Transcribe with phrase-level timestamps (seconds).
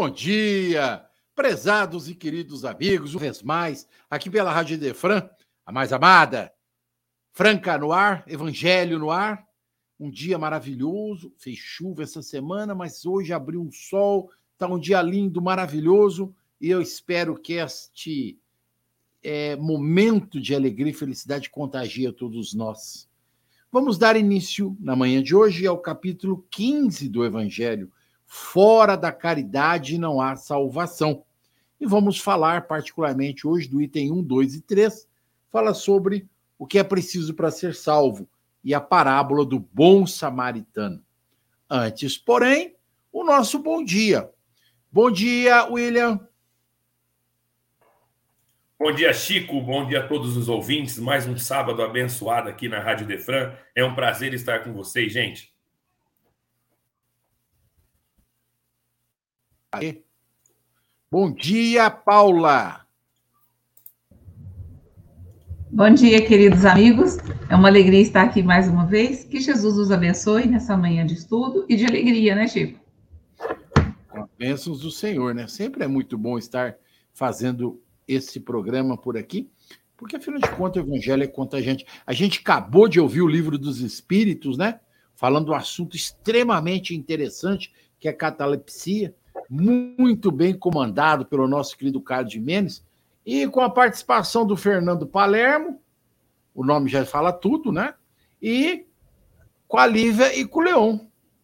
[0.00, 5.28] Bom dia, prezados e queridos amigos, uma vez mais, aqui pela Rádio Defran,
[5.66, 6.50] a mais amada,
[7.32, 9.46] Franca no ar, Evangelho no ar,
[9.98, 15.02] um dia maravilhoso, fez chuva essa semana, mas hoje abriu um sol, está um dia
[15.02, 18.38] lindo, maravilhoso, e eu espero que este
[19.22, 23.06] é, momento de alegria e felicidade contagie a todos nós.
[23.70, 27.92] Vamos dar início, na manhã de hoje, ao capítulo 15 do Evangelho,
[28.32, 31.24] Fora da caridade não há salvação.
[31.80, 35.08] E vamos falar particularmente hoje do item 1, 2 e 3,
[35.50, 38.28] fala sobre o que é preciso para ser salvo
[38.62, 41.02] e a parábola do bom samaritano.
[41.68, 42.76] Antes, porém,
[43.12, 44.30] o nosso bom dia.
[44.92, 46.20] Bom dia, William.
[48.78, 49.60] Bom dia, Chico.
[49.60, 51.00] Bom dia a todos os ouvintes.
[51.00, 53.52] Mais um sábado abençoado aqui na Rádio Defran.
[53.74, 55.49] É um prazer estar com vocês, gente.
[61.08, 62.84] Bom dia, Paula.
[65.70, 67.18] Bom dia, queridos amigos.
[67.48, 69.22] É uma alegria estar aqui mais uma vez.
[69.22, 72.80] Que Jesus os abençoe nessa manhã de estudo e de alegria, né, Chico?
[74.08, 75.46] Com bênçãos do Senhor, né?
[75.46, 76.76] Sempre é muito bom estar
[77.12, 79.48] fazendo esse programa por aqui,
[79.96, 81.86] porque afinal de contas o evangelho é contagiante.
[82.04, 84.80] A gente acabou de ouvir o livro dos Espíritos, né?
[85.14, 89.14] Falando um assunto extremamente interessante, que é catalepsia
[89.50, 92.84] muito bem comandado pelo nosso querido Carlos Jimenez,
[93.26, 95.80] e com a participação do Fernando Palermo,
[96.54, 97.94] o nome já fala tudo, né?
[98.40, 98.86] E
[99.66, 101.00] com a Lívia e com o Leon,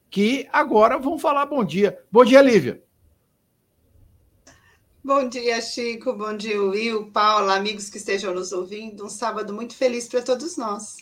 [0.09, 1.99] que agora vão falar bom dia.
[2.11, 2.83] Bom dia, Lívia.
[5.03, 6.12] Bom dia, Chico.
[6.12, 9.05] Bom dia, Will, Paula, amigos que estejam nos ouvindo.
[9.05, 10.97] Um sábado muito feliz para todos nós.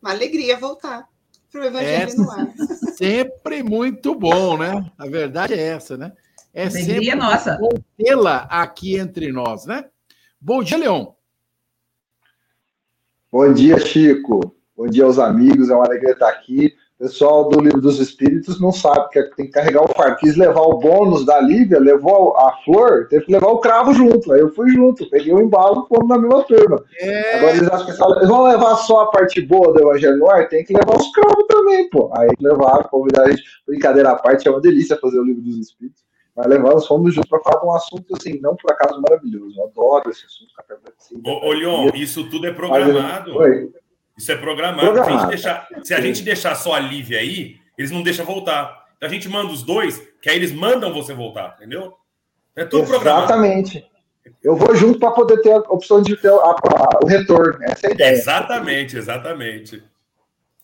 [0.00, 1.08] Uma alegria voltar
[1.50, 2.54] para o Evangelho é no Ar.
[2.96, 4.90] Sempre muito bom, né?
[4.96, 6.12] A verdade é essa, né?
[6.54, 7.58] É Alegria sempre nossa.
[7.98, 9.86] tê-la aqui entre nós, né?
[10.40, 11.06] Bom dia, Leon.
[13.32, 14.54] Bom dia, Chico.
[14.76, 15.68] Bom dia aos amigos.
[15.68, 16.72] É uma alegria estar aqui.
[16.96, 20.16] O pessoal do Livro dos Espíritos não sabe que tem que carregar o fardo.
[20.18, 24.32] Quis levar o bônus da Lívia, levou a flor, teve que levar o cravo junto.
[24.32, 26.84] Aí eu fui junto, peguei o embalo e fomos na mesma turma.
[27.00, 27.38] É...
[27.38, 30.48] Agora eles acham que eles vão levar só a parte boa do Evangelho no ar,
[30.48, 32.12] tem que levar os cravos também, pô.
[32.16, 33.42] Aí levar, convidar a gente.
[33.66, 36.03] Brincadeira à parte, é uma delícia fazer o Livro dos Espíritos.
[36.36, 39.56] Mas levamos, fomos juntos para falar de um assunto assim, não por acaso maravilhoso.
[39.56, 40.52] Eu adoro esse assunto.
[40.54, 40.74] Café
[41.24, 43.36] ô, ô, Leon, isso tudo é programado.
[43.36, 43.72] Oi.
[44.18, 44.92] Isso é programado.
[44.92, 45.10] programado.
[45.10, 48.26] Se, a gente deixar, se a gente deixar só a Lívia aí, eles não deixam
[48.26, 48.84] voltar.
[48.96, 51.94] Então a gente manda os dois, que aí eles mandam você voltar, entendeu?
[52.56, 53.24] É tudo programado.
[53.26, 53.88] Exatamente.
[54.42, 57.62] Eu vou junto para poder ter a opção de ter a, a, o retorno.
[57.62, 58.12] Essa é a ideia.
[58.12, 59.82] Exatamente, exatamente.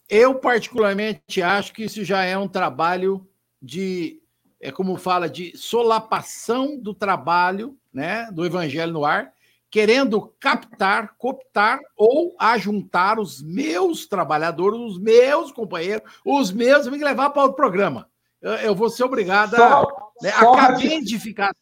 [0.09, 3.25] Eu, particularmente, acho que isso já é um trabalho
[3.63, 4.20] de
[4.61, 9.33] é como fala de solapação do trabalho, né, do evangelho no ar,
[9.71, 17.31] querendo captar, cooptar ou ajuntar os meus trabalhadores, os meus companheiros, os meus, me levar
[17.31, 18.09] para o programa.
[18.43, 19.87] Eu, eu, vou ser obrigado a.
[20.21, 21.55] Né, acabei de ficar.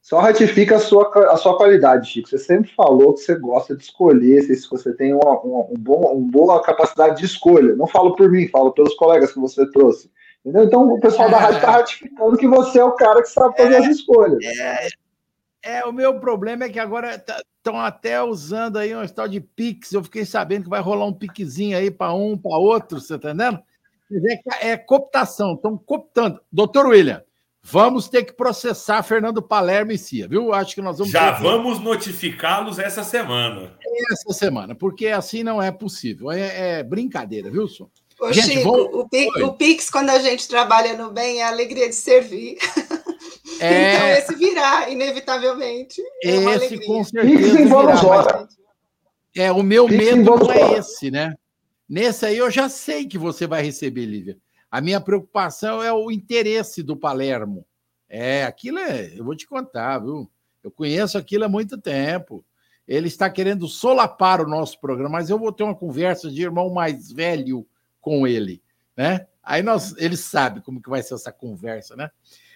[0.00, 2.28] Só ratifica a sua, a sua qualidade, Chico.
[2.28, 6.12] Você sempre falou que você gosta de escolher, se você tem uma, uma, um bom,
[6.12, 7.74] uma boa capacidade de escolha.
[7.74, 10.08] Não falo por mim, falo pelos colegas que você trouxe.
[10.46, 10.64] Entendeu?
[10.64, 13.74] Então o pessoal da rádio está ratificando que você é o cara que sabe fazer
[13.74, 14.38] é, as escolhas.
[14.44, 14.88] É,
[15.64, 19.40] é, o meu problema é que agora estão tá, até usando aí um tal de
[19.40, 19.92] Pix.
[19.92, 23.30] Eu fiquei sabendo que vai rolar um piquezinho aí para um, para outro, você está
[23.30, 23.60] entendendo?
[24.60, 26.40] É, é cooptação, estão cooptando.
[26.52, 27.24] Doutor William,
[27.60, 30.54] vamos ter que processar Fernando Palermo e Cia, viu?
[30.54, 31.12] Acho que nós vamos.
[31.12, 33.76] Já vamos notificá-los essa semana.
[34.12, 36.30] Essa semana, porque assim não é possível.
[36.30, 37.90] É, é brincadeira, viu, Som?
[38.20, 41.48] Ô, gente, Chico, o, Pix, o, Pix, quando a gente trabalha no bem, é a
[41.48, 42.58] alegria de servir.
[43.60, 43.96] É...
[43.96, 46.02] Então, esse virá, inevitavelmente.
[46.22, 47.56] É esse, com certeza.
[47.56, 48.48] Virá,
[49.34, 51.34] é, o meu Pix medo não é esse, né?
[51.88, 54.36] Nesse aí eu já sei que você vai receber, Lívia.
[54.70, 57.64] A minha preocupação é o interesse do Palermo.
[58.08, 60.30] É, aquilo é, eu vou te contar, viu?
[60.62, 62.44] Eu conheço aquilo há muito tempo.
[62.86, 66.70] Ele está querendo solapar o nosso programa, mas eu vou ter uma conversa de irmão
[66.70, 67.66] mais velho
[68.06, 68.62] com ele,
[68.96, 69.26] né?
[69.42, 72.08] Aí nós, ele sabe como que vai ser essa conversa, né?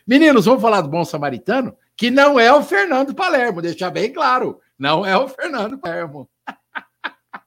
[0.06, 4.61] Meninos, vamos falar do bom samaritano, que não é o Fernando Palermo, deixar bem claro.
[4.79, 6.31] Não é o Fernando Palermo.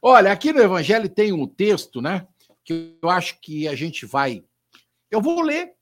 [0.00, 2.24] Olha, aqui no Evangelho tem um texto, né?
[2.64, 4.44] Que eu acho que a gente vai.
[5.10, 5.72] Eu vou ler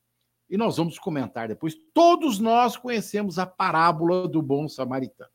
[0.48, 1.76] e nós vamos comentar depois.
[1.92, 5.30] Todos nós conhecemos a parábola do bom samaritano.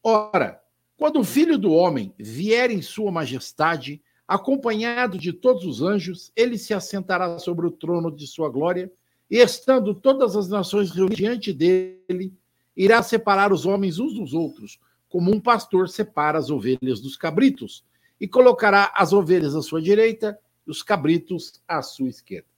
[0.00, 0.62] Ora,
[0.96, 4.00] quando o filho do homem vier em sua majestade,
[4.32, 8.90] acompanhado de todos os anjos, ele se assentará sobre o trono de sua glória,
[9.30, 12.34] e estando todas as nações reunidas diante dele,
[12.74, 17.84] irá separar os homens uns dos outros, como um pastor separa as ovelhas dos cabritos,
[18.18, 22.48] e colocará as ovelhas à sua direita e os cabritos à sua esquerda.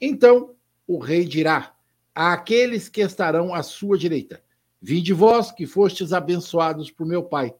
[0.00, 0.54] Então
[0.86, 1.74] o rei dirá
[2.14, 4.40] àqueles que estarão à sua direita:
[4.80, 7.52] Vinde vós que fostes abençoados por meu Pai.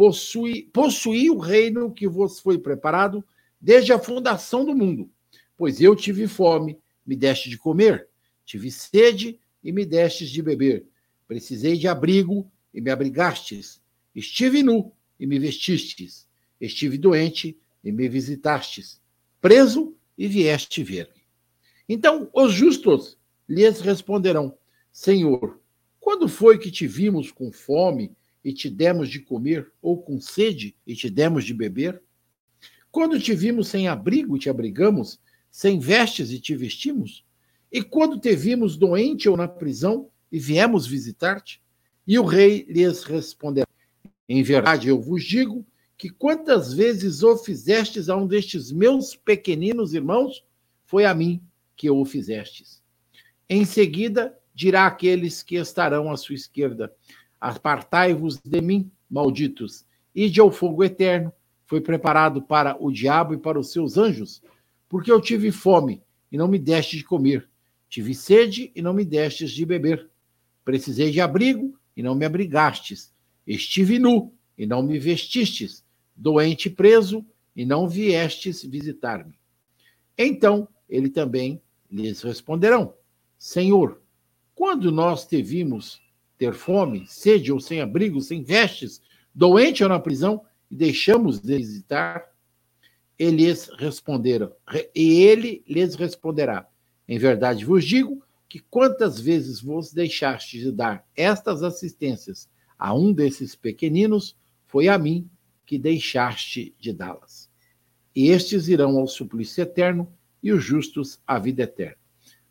[0.00, 3.22] Possui, possuí o reino que vos foi preparado
[3.60, 5.10] desde a fundação do mundo.
[5.58, 8.08] Pois eu tive fome, me deste de comer,
[8.42, 10.86] tive sede e me destes de beber.
[11.28, 13.78] Precisei de abrigo e me abrigastes.
[14.14, 16.26] Estive nu e me vestistes.
[16.58, 19.02] Estive doente e me visitastes.
[19.38, 21.20] Preso e vieste ver-me.
[21.86, 24.56] Então os justos lhes responderão:
[24.90, 25.60] Senhor,
[26.00, 30.76] quando foi que te vimos com fome e te demos de comer, ou com sede
[30.86, 32.02] e te demos de beber?
[32.90, 35.20] Quando te vimos sem abrigo te abrigamos,
[35.50, 37.24] sem vestes e te vestimos?
[37.70, 41.62] E quando te vimos doente ou na prisão e viemos visitar-te?
[42.06, 43.66] E o rei lhes responderá:
[44.28, 45.64] Em verdade eu vos digo
[45.96, 50.44] que quantas vezes o fizestes a um destes meus pequeninos irmãos,
[50.86, 51.42] foi a mim
[51.76, 52.82] que o fizestes.
[53.48, 56.92] Em seguida, dirá àqueles que estarão à sua esquerda:
[57.40, 61.32] Apartai-vos de mim, malditos, ide ao fogo eterno,
[61.66, 64.42] foi preparado para o diabo e para os seus anjos,
[64.88, 67.48] porque eu tive fome e não me deste de comer,
[67.88, 70.10] tive sede e não me destes de beber,
[70.64, 73.12] precisei de abrigo e não me abrigastes,
[73.46, 75.84] estive nu e não me vestistes,
[76.14, 77.24] doente e preso
[77.56, 79.38] e não viestes visitar-me.
[80.18, 82.94] Então ele também lhes responderão:
[83.38, 84.02] Senhor,
[84.54, 86.00] quando nós te vimos
[86.40, 89.02] ter fome, sede ou sem abrigo, sem vestes,
[89.34, 92.30] doente ou na prisão, e deixamos de visitar?
[93.18, 94.50] Eles responderam,
[94.94, 96.66] e ele lhes responderá:
[97.06, 102.48] Em verdade vos digo que quantas vezes vos deixaste de dar estas assistências
[102.78, 104.34] a um desses pequeninos,
[104.66, 105.28] foi a mim
[105.66, 107.50] que deixaste de dá-las.
[108.16, 110.10] E estes irão ao suplício eterno,
[110.42, 111.98] e os justos a vida eterna.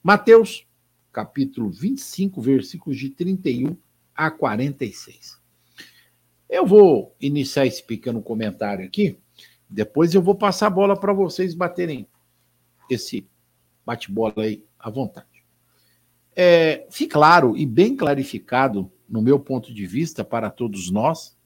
[0.04, 0.68] Mateus,
[1.20, 3.76] capítulo 25, versículos de 31
[4.16, 5.38] a 46.
[6.50, 9.20] Eu vou iniciar esse pequeno comentário aqui,
[9.70, 12.08] depois eu vou passar a bola para vocês baterem
[12.90, 13.28] esse
[13.86, 15.44] bate-bola aí à vontade.
[16.34, 21.38] É, fique claro e bem clarificado, no meu ponto de vista, para todos nós,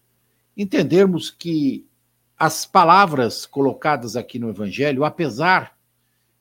[0.56, 1.88] entendermos que
[2.38, 5.76] as palavras colocadas aqui no Evangelho, apesar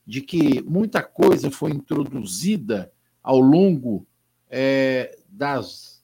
[0.05, 2.92] de que muita coisa foi introduzida
[3.23, 4.05] ao longo
[4.49, 6.03] é, das,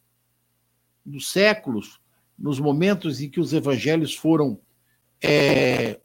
[1.05, 1.99] dos séculos,
[2.37, 4.57] nos momentos em que os evangelhos foram,
[5.21, 5.99] é,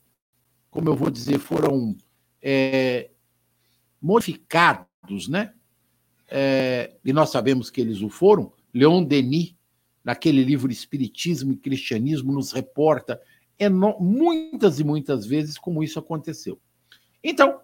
[0.71, 1.97] como eu vou dizer, foram
[2.43, 3.11] é,
[4.03, 5.55] modificados, né?
[6.29, 8.53] É, e nós sabemos que eles o foram.
[8.73, 9.55] Leon Denis,
[10.03, 13.21] naquele livro Espiritismo e Cristianismo, nos reporta
[14.01, 16.61] muitas e muitas vezes como isso aconteceu.
[17.23, 17.61] Então,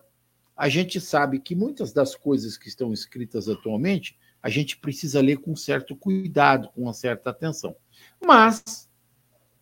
[0.60, 5.38] a gente sabe que muitas das coisas que estão escritas atualmente a gente precisa ler
[5.38, 7.74] com certo cuidado, com uma certa atenção.
[8.22, 8.86] Mas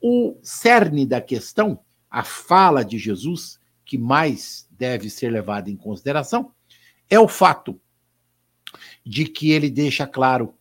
[0.02, 1.78] o cerne da questão,
[2.10, 6.50] a fala de Jesus, que mais deve ser levada em consideração,
[7.08, 7.80] é o fato
[9.06, 10.52] de que ele deixa claro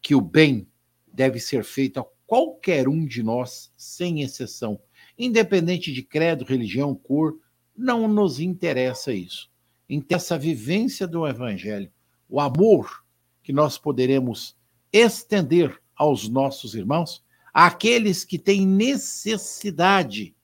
[0.00, 0.66] que o bem
[1.06, 4.80] deve ser feito a qualquer um de nós, sem exceção,
[5.18, 7.38] independente de credo, religião, cor,
[7.76, 9.51] não nos interessa isso
[9.92, 11.92] em essa vivência do Evangelho,
[12.26, 13.04] o amor
[13.42, 14.56] que nós poderemos
[14.90, 17.22] estender aos nossos irmãos,
[17.52, 20.34] àqueles que têm necessidade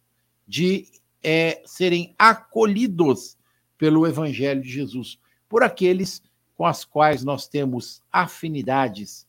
[0.47, 0.87] de
[1.23, 3.39] é, serem acolhidos
[3.79, 6.23] pelo Evangelho de Jesus, por aqueles
[6.55, 9.27] com as quais nós temos afinidades,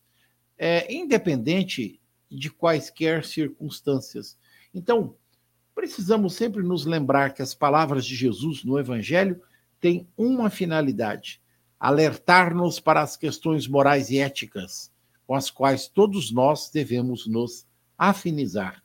[0.57, 1.97] é, independente
[2.29, 4.37] de quaisquer circunstâncias.
[4.73, 5.15] Então,
[5.73, 9.41] precisamos sempre nos lembrar que as palavras de Jesus no Evangelho
[9.79, 11.41] tem uma finalidade:
[11.79, 14.91] alertar-nos para as questões morais e éticas
[15.29, 18.83] com as quais todos nós devemos nos afinizar.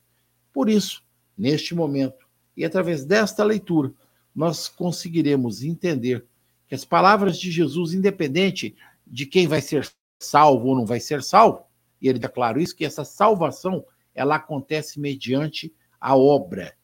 [0.53, 1.03] Por isso,
[1.39, 3.91] neste momento e através desta leitura,
[4.35, 6.27] nós conseguiremos entender
[6.69, 11.23] que as palavras de Jesus, independente de quem vai ser salvo ou não vai ser
[11.23, 11.65] salvo,
[11.99, 13.83] e ele declara isso, que essa salvação
[14.15, 16.77] ela acontece mediante a obra,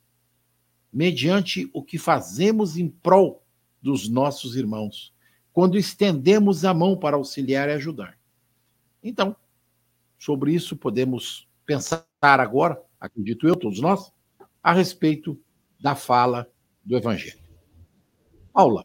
[0.90, 3.39] mediante o que fazemos em prol
[3.82, 5.14] dos nossos irmãos,
[5.52, 8.18] quando estendemos a mão para auxiliar e ajudar.
[9.02, 9.34] Então,
[10.18, 14.12] sobre isso podemos pensar agora, acredito eu, todos nós,
[14.62, 15.40] a respeito
[15.80, 16.46] da fala
[16.84, 17.38] do Evangelho.
[18.52, 18.84] Paula.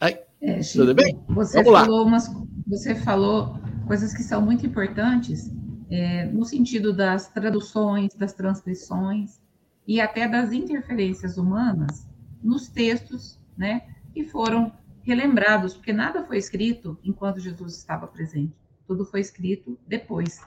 [0.00, 1.18] Aí, é, Chico, tudo bem?
[1.28, 2.02] Você Vamos falou, lá.
[2.04, 2.28] Umas,
[2.66, 5.50] você falou coisas que são muito importantes
[5.90, 9.40] é, no sentido das traduções, das transcrições
[9.86, 12.08] e até das interferências humanas
[12.42, 14.72] nos textos, né, que foram
[15.02, 18.54] relembrados, porque nada foi escrito enquanto Jesus estava presente,
[18.86, 20.40] tudo foi escrito depois.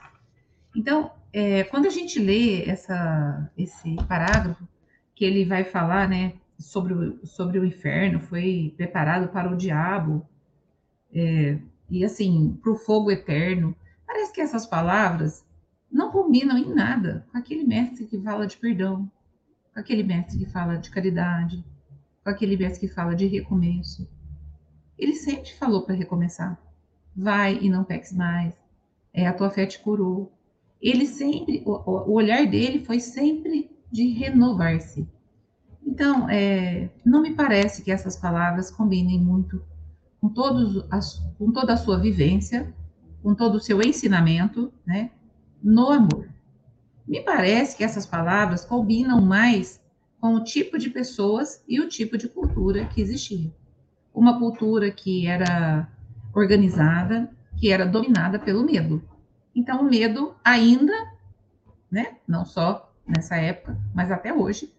[0.74, 4.66] Então, é, quando a gente lê essa, esse parágrafo,
[5.14, 10.26] que ele vai falar, né, sobre o, sobre o inferno, foi preparado para o diabo,
[11.12, 13.74] é, e assim, para o fogo eterno,
[14.06, 15.44] parece que essas palavras
[15.90, 19.10] não combinam em nada com aquele mestre que fala de perdão,
[19.76, 21.62] com aquele mestre que fala de caridade,
[22.24, 24.08] com aquele mestre que fala de recomeço.
[24.98, 26.58] Ele sempre falou para recomeçar.
[27.14, 28.54] Vai e não peques mais.
[29.12, 30.32] É, a tua fé te curou.
[30.80, 31.72] Ele sempre, o,
[32.10, 35.06] o olhar dele foi sempre de renovar-se.
[35.86, 39.62] Então, é, não me parece que essas palavras combinem muito
[40.22, 40.88] com, todos
[41.38, 42.74] com toda a sua vivência,
[43.22, 45.10] com todo o seu ensinamento, né,
[45.62, 46.26] no amor.
[47.06, 49.80] Me parece que essas palavras combinam mais
[50.20, 53.52] com o tipo de pessoas e o tipo de cultura que existia.
[54.12, 55.88] Uma cultura que era
[56.34, 59.02] organizada, que era dominada pelo medo.
[59.54, 60.92] Então, o medo ainda,
[61.90, 64.72] né, não só nessa época, mas até hoje,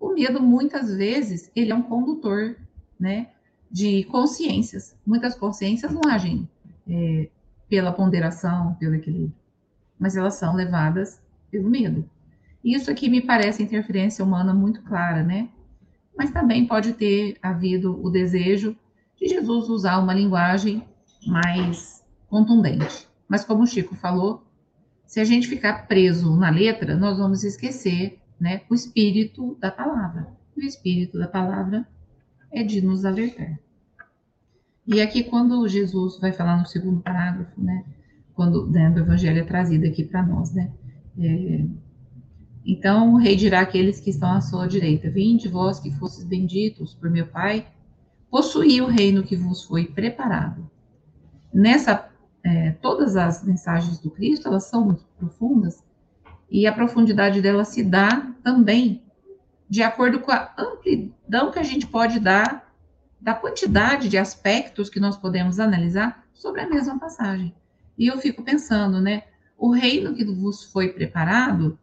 [0.00, 2.56] o medo muitas vezes ele é um condutor,
[2.98, 3.28] né,
[3.70, 4.96] de consciências.
[5.06, 6.48] Muitas consciências não agem
[6.88, 7.28] é,
[7.68, 9.34] pela ponderação, pelo equilíbrio,
[9.98, 11.20] mas elas são levadas
[11.50, 12.08] pelo medo.
[12.64, 15.48] Isso aqui me parece interferência humana muito clara, né?
[16.16, 18.76] Mas também pode ter havido o desejo
[19.16, 20.84] de Jesus usar uma linguagem
[21.26, 23.08] mais contundente.
[23.28, 24.44] Mas como o Chico falou,
[25.06, 30.28] se a gente ficar preso na letra, nós vamos esquecer, né, o espírito da palavra.
[30.56, 31.86] E o espírito da palavra
[32.52, 33.58] é de nos alertar.
[34.86, 37.84] E aqui, quando Jesus vai falar no segundo parágrafo, né,
[38.34, 40.70] quando né, o evangelho é trazido aqui para nós, né,
[41.18, 41.64] é,
[42.64, 46.94] então o rei dirá àqueles que estão à sua direita: Vinde vós que fostes benditos
[46.94, 47.66] por meu Pai,
[48.30, 50.70] possuí o reino que vos foi preparado.
[51.52, 52.08] Nessa,
[52.44, 55.82] é, todas as mensagens do Cristo, elas são muito profundas,
[56.50, 59.02] e a profundidade delas se dá também
[59.68, 62.72] de acordo com a amplidão que a gente pode dar
[63.20, 67.54] da quantidade de aspectos que nós podemos analisar sobre a mesma passagem.
[67.96, 69.24] E eu fico pensando, né?
[69.58, 71.76] O reino que vos foi preparado,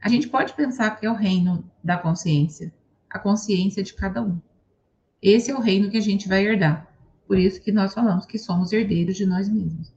[0.00, 2.72] a gente pode pensar que é o reino da consciência,
[3.10, 4.40] a consciência de cada um.
[5.20, 6.88] Esse é o reino que a gente vai herdar.
[7.26, 9.92] Por isso que nós falamos que somos herdeiros de nós mesmos.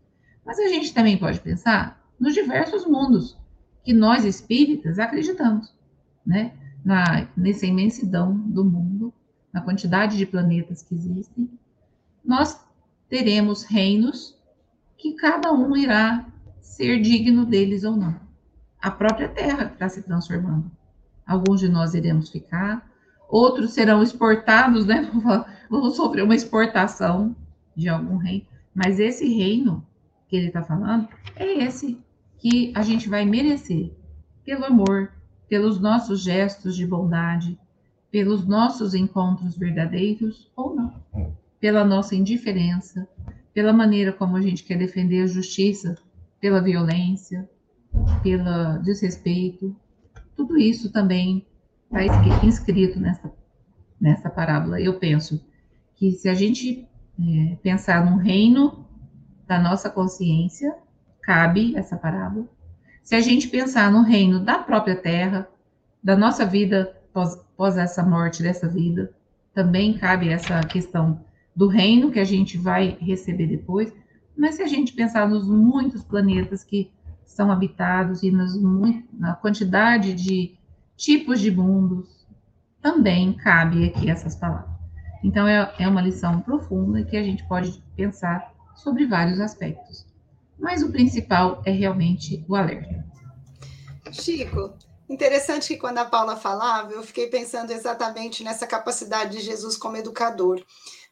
[0.46, 3.38] Mas a gente também pode pensar nos diversos mundos
[3.86, 5.74] que nós espíritas acreditamos,
[6.26, 6.54] né?
[6.84, 9.14] Na, nessa imensidão do mundo,
[9.54, 11.50] na quantidade de planetas que existem,
[12.24, 12.60] nós
[13.08, 14.38] teremos reinos
[14.98, 16.33] que cada um irá
[16.74, 18.16] ser digno deles ou não.
[18.82, 20.72] A própria Terra está se transformando.
[21.26, 22.90] Alguns de nós iremos ficar,
[23.30, 25.10] outros serão exportados, né?
[25.70, 27.36] Vamos sofrer uma exportação
[27.76, 28.46] de algum reino.
[28.74, 29.86] Mas esse reino
[30.28, 32.00] que ele está falando é esse
[32.40, 33.92] que a gente vai merecer
[34.44, 35.12] pelo amor,
[35.48, 37.58] pelos nossos gestos de bondade,
[38.12, 40.94] pelos nossos encontros verdadeiros ou não,
[41.60, 43.08] pela nossa indiferença,
[43.54, 45.96] pela maneira como a gente quer defender a justiça,
[46.44, 47.50] pela violência,
[48.22, 49.74] pelo desrespeito.
[50.36, 51.48] Tudo isso também
[51.90, 53.32] está inscrito nessa,
[53.98, 54.82] nessa parábola.
[54.82, 55.42] Eu penso
[55.96, 56.86] que se a gente
[57.18, 58.86] é, pensar num reino
[59.48, 60.76] da nossa consciência,
[61.22, 62.46] cabe essa parábola.
[63.02, 65.48] Se a gente pensar no reino da própria terra,
[66.04, 69.14] da nossa vida pós, pós essa morte dessa vida,
[69.54, 71.24] também cabe essa questão
[71.56, 73.94] do reino que a gente vai receber depois.
[74.36, 76.92] Mas se a gente pensar nos muitos planetas que
[77.26, 78.54] são habitados e nas,
[79.14, 80.58] na quantidade de
[80.96, 82.26] tipos de mundos,
[82.82, 84.74] também cabe aqui essas palavras.
[85.24, 90.06] Então, é, é uma lição profunda que a gente pode pensar sobre vários aspectos.
[90.60, 93.04] Mas o principal é realmente o alerta.
[94.12, 94.74] Chico,
[95.10, 99.98] Interessante que quando a Paula falava, eu fiquei pensando exatamente nessa capacidade de Jesus como
[99.98, 100.64] educador.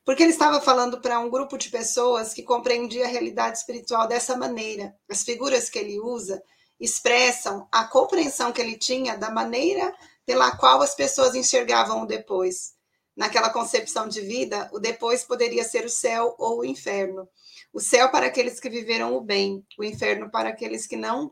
[0.03, 4.35] Porque ele estava falando para um grupo de pessoas que compreendia a realidade espiritual dessa
[4.35, 4.95] maneira.
[5.09, 6.41] As figuras que ele usa
[6.79, 9.93] expressam a compreensão que ele tinha da maneira
[10.25, 12.73] pela qual as pessoas enxergavam o depois.
[13.15, 17.27] Naquela concepção de vida, o depois poderia ser o céu ou o inferno.
[17.71, 21.31] O céu para aqueles que viveram o bem, o inferno para aqueles que não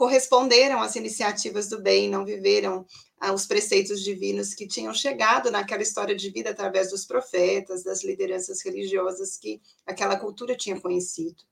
[0.00, 2.86] corresponderam às iniciativas do bem, não viveram
[3.34, 8.62] os preceitos divinos que tinham chegado naquela história de vida através dos profetas, das lideranças
[8.64, 11.44] religiosas que aquela cultura tinha conhecido.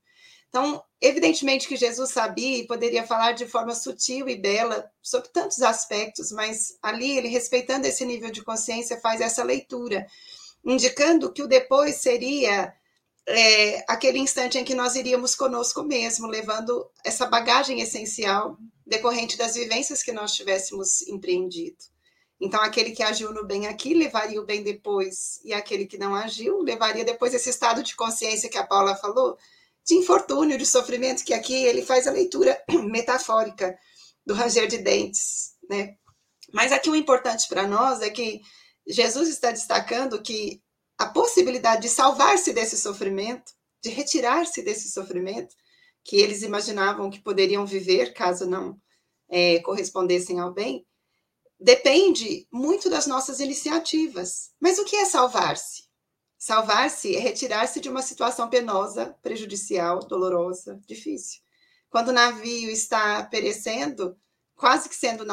[0.47, 5.61] Então, evidentemente que Jesus sabia e poderia falar de forma sutil e bela sobre tantos
[5.61, 10.07] aspectos, mas ali ele, respeitando esse nível de consciência, faz essa leitura,
[10.65, 12.73] indicando que o depois seria
[13.29, 19.53] é, aquele instante em que nós iríamos conosco mesmo, levando essa bagagem essencial decorrente das
[19.53, 21.77] vivências que nós tivéssemos empreendido.
[22.41, 26.15] Então, aquele que agiu no bem aqui levaria o bem depois, e aquele que não
[26.15, 29.37] agiu levaria depois esse estado de consciência que a Paula falou,
[29.85, 32.59] de infortúnio, de sofrimento, que aqui ele faz a leitura
[32.89, 33.77] metafórica
[34.25, 35.95] do ranger de dentes, né?
[36.51, 38.41] Mas aqui o importante para nós é que
[38.87, 40.63] Jesus está destacando que
[40.99, 45.55] a possibilidade de salvar-se desse sofrimento, de retirar-se desse sofrimento,
[46.03, 48.79] que eles imaginavam que poderiam viver caso não
[49.29, 50.85] é, correspondessem ao bem,
[51.57, 54.51] depende muito das nossas iniciativas.
[54.59, 55.83] Mas o que é salvar-se?
[56.37, 61.41] Salvar-se é retirar-se de uma situação penosa, prejudicial, dolorosa, difícil.
[61.89, 64.17] Quando o navio está perecendo,
[64.55, 65.25] quase que sendo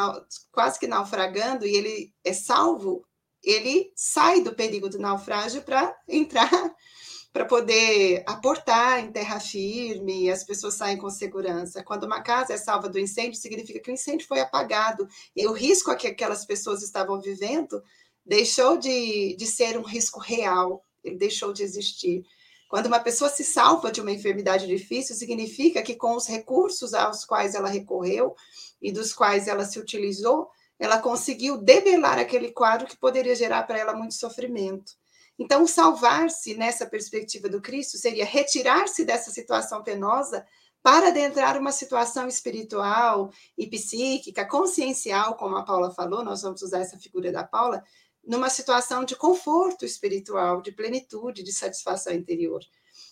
[0.51, 3.06] quase que naufragando e ele é salvo,
[3.47, 6.51] ele sai do perigo do naufrágio para entrar,
[7.33, 11.85] para poder aportar em terra firme, as pessoas saem com segurança.
[11.85, 15.53] Quando uma casa é salva do incêndio, significa que o incêndio foi apagado, e o
[15.53, 17.81] risco a que aquelas pessoas estavam vivendo
[18.25, 22.25] deixou de, de ser um risco real, ele deixou de existir.
[22.69, 27.25] Quando uma pessoa se salva de uma enfermidade difícil, significa que com os recursos aos
[27.25, 28.35] quais ela recorreu
[28.83, 33.79] e dos quais ela se utilizou, ela conseguiu debelar aquele quadro que poderia gerar para
[33.79, 34.93] ela muito sofrimento.
[35.39, 40.47] Então, salvar-se nessa perspectiva do Cristo seria retirar-se dessa situação penosa
[40.83, 46.79] para adentrar uma situação espiritual e psíquica, consciencial, como a Paula falou, nós vamos usar
[46.79, 47.83] essa figura da Paula,
[48.25, 52.61] numa situação de conforto espiritual, de plenitude, de satisfação interior.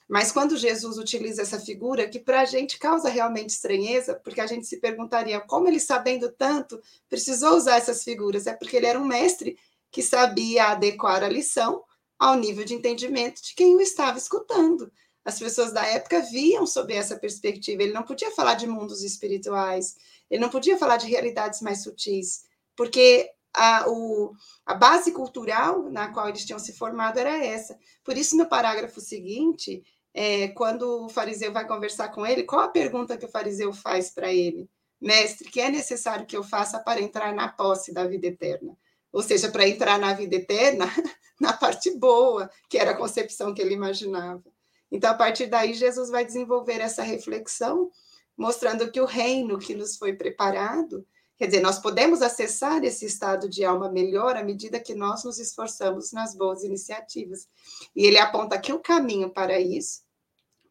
[0.09, 4.47] Mas quando Jesus utiliza essa figura, que para a gente causa realmente estranheza, porque a
[4.47, 8.47] gente se perguntaria como ele, sabendo tanto, precisou usar essas figuras?
[8.47, 9.59] É porque ele era um mestre
[9.91, 11.83] que sabia adequar a lição
[12.19, 14.93] ao nível de entendimento de quem o estava escutando.
[15.25, 17.83] As pessoas da época viam sob essa perspectiva.
[17.83, 19.97] Ele não podia falar de mundos espirituais,
[20.31, 22.45] ele não podia falar de realidades mais sutis,
[22.77, 24.35] porque a, o,
[24.67, 27.79] a base cultural na qual eles tinham se formado era essa.
[28.03, 29.83] Por isso, no parágrafo seguinte,
[30.15, 34.11] é, quando o fariseu vai conversar com ele, qual a pergunta que o fariseu faz
[34.11, 34.71] para ele?
[35.01, 38.77] Mestre, que é necessário que eu faça para entrar na posse da vida eterna?
[39.13, 40.87] Ou seja, para entrar na vida eterna,
[41.41, 44.45] na parte boa, que era a concepção que ele imaginava.
[44.91, 47.91] Então, a partir daí, Jesus vai desenvolver essa reflexão,
[48.37, 51.05] mostrando que o reino que nos foi preparado,
[51.37, 55.41] quer dizer, nós podemos acessar esse estado de alma melhor à medida que nós nos
[55.41, 57.49] esforçamos nas boas iniciativas.
[57.95, 60.04] E ele aponta que o caminho para isso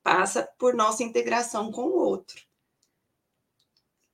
[0.03, 2.41] passa por nossa integração com o outro.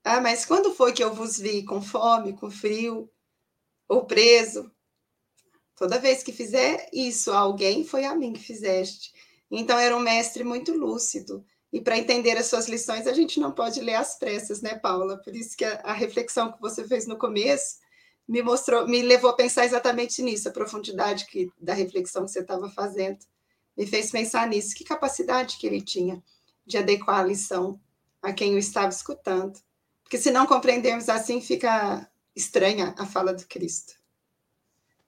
[0.04, 3.10] Ah, mas quando foi que eu vos vi com fome, com frio,
[3.88, 4.72] ou preso?
[5.76, 9.14] Toda vez que fizer isso a alguém, foi a mim que fizeste.
[9.50, 11.44] Então, era um mestre muito lúcido.
[11.72, 15.18] E para entender as suas lições, a gente não pode ler às pressas, né, Paula?
[15.24, 17.78] Por isso que a, a reflexão que você fez no começo
[18.28, 22.42] me mostrou, me levou a pensar exatamente nisso, a profundidade que, da reflexão que você
[22.42, 23.20] estava fazendo
[23.80, 24.76] me fez pensar nisso.
[24.76, 26.22] Que capacidade que ele tinha
[26.66, 27.80] de adequar a lição
[28.22, 29.58] a quem o estava escutando.
[30.04, 33.94] Porque se não compreendermos assim, fica estranha a fala do Cristo.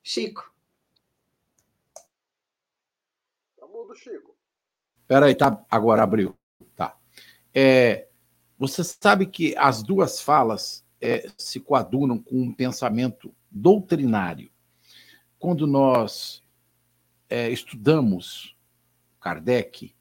[0.01, 0.49] Chico.
[3.59, 4.37] Tá mudo, Chico.
[5.05, 6.33] Peraí, tá, agora abriu.
[6.73, 6.97] Tá.
[7.53, 8.07] É,
[8.57, 14.49] você sabe que as duas falas é, se coadunam com um pensamento doutrinário.
[15.37, 16.41] Quando nós
[17.29, 18.55] é, estudamos
[19.21, 19.95] Kardec,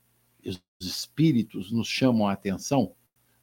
[0.44, 2.96] os espíritos nos chamam a atenção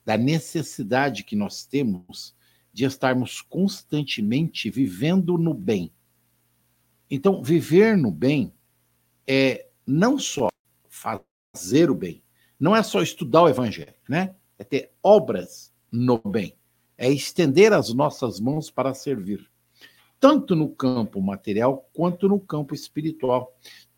[0.03, 2.35] da necessidade que nós temos
[2.73, 5.93] de estarmos constantemente vivendo no bem.
[7.09, 8.53] Então, viver no bem
[9.25, 10.49] é não só
[10.89, 12.23] fazer o bem,
[12.59, 14.35] não é só estudar o evangelho, né?
[14.57, 16.57] É ter obras no bem.
[16.97, 19.47] é estender as nossas mãos para servir,
[20.19, 23.55] tanto no campo material quanto no campo espiritual,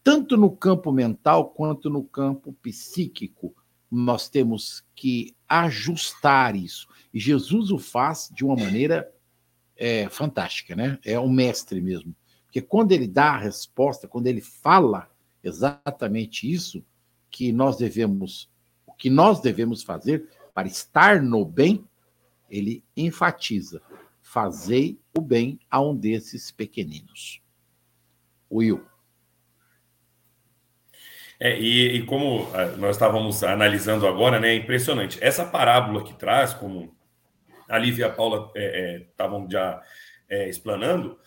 [0.10, 3.56] tanto no campo mental quanto no campo psíquico.
[3.92, 6.88] Nós temos que ajustar isso.
[7.14, 9.08] E Jesus o faz de uma maneira
[9.78, 10.98] é, fantástica, né?
[11.06, 12.16] É um mestre mesmo.
[12.46, 15.08] Porque quando ele dá a resposta, quando ele fala
[15.44, 16.84] exatamente isso
[17.30, 18.50] que nós devemos,
[18.88, 21.86] o que nós devemos fazer para estar no bem,
[22.50, 23.80] ele enfatiza:
[24.24, 27.44] fazei o bem a um desses pequeninos.
[28.50, 28.90] Will.
[31.40, 35.18] É, e, e, como ah, nós estávamos analisando agora, né, é impressionante.
[35.22, 36.94] Essa parábola que traz, como
[37.70, 38.52] a Lívia e a Paula
[39.10, 39.82] estavam é, é, já
[40.30, 41.18] é, explanando,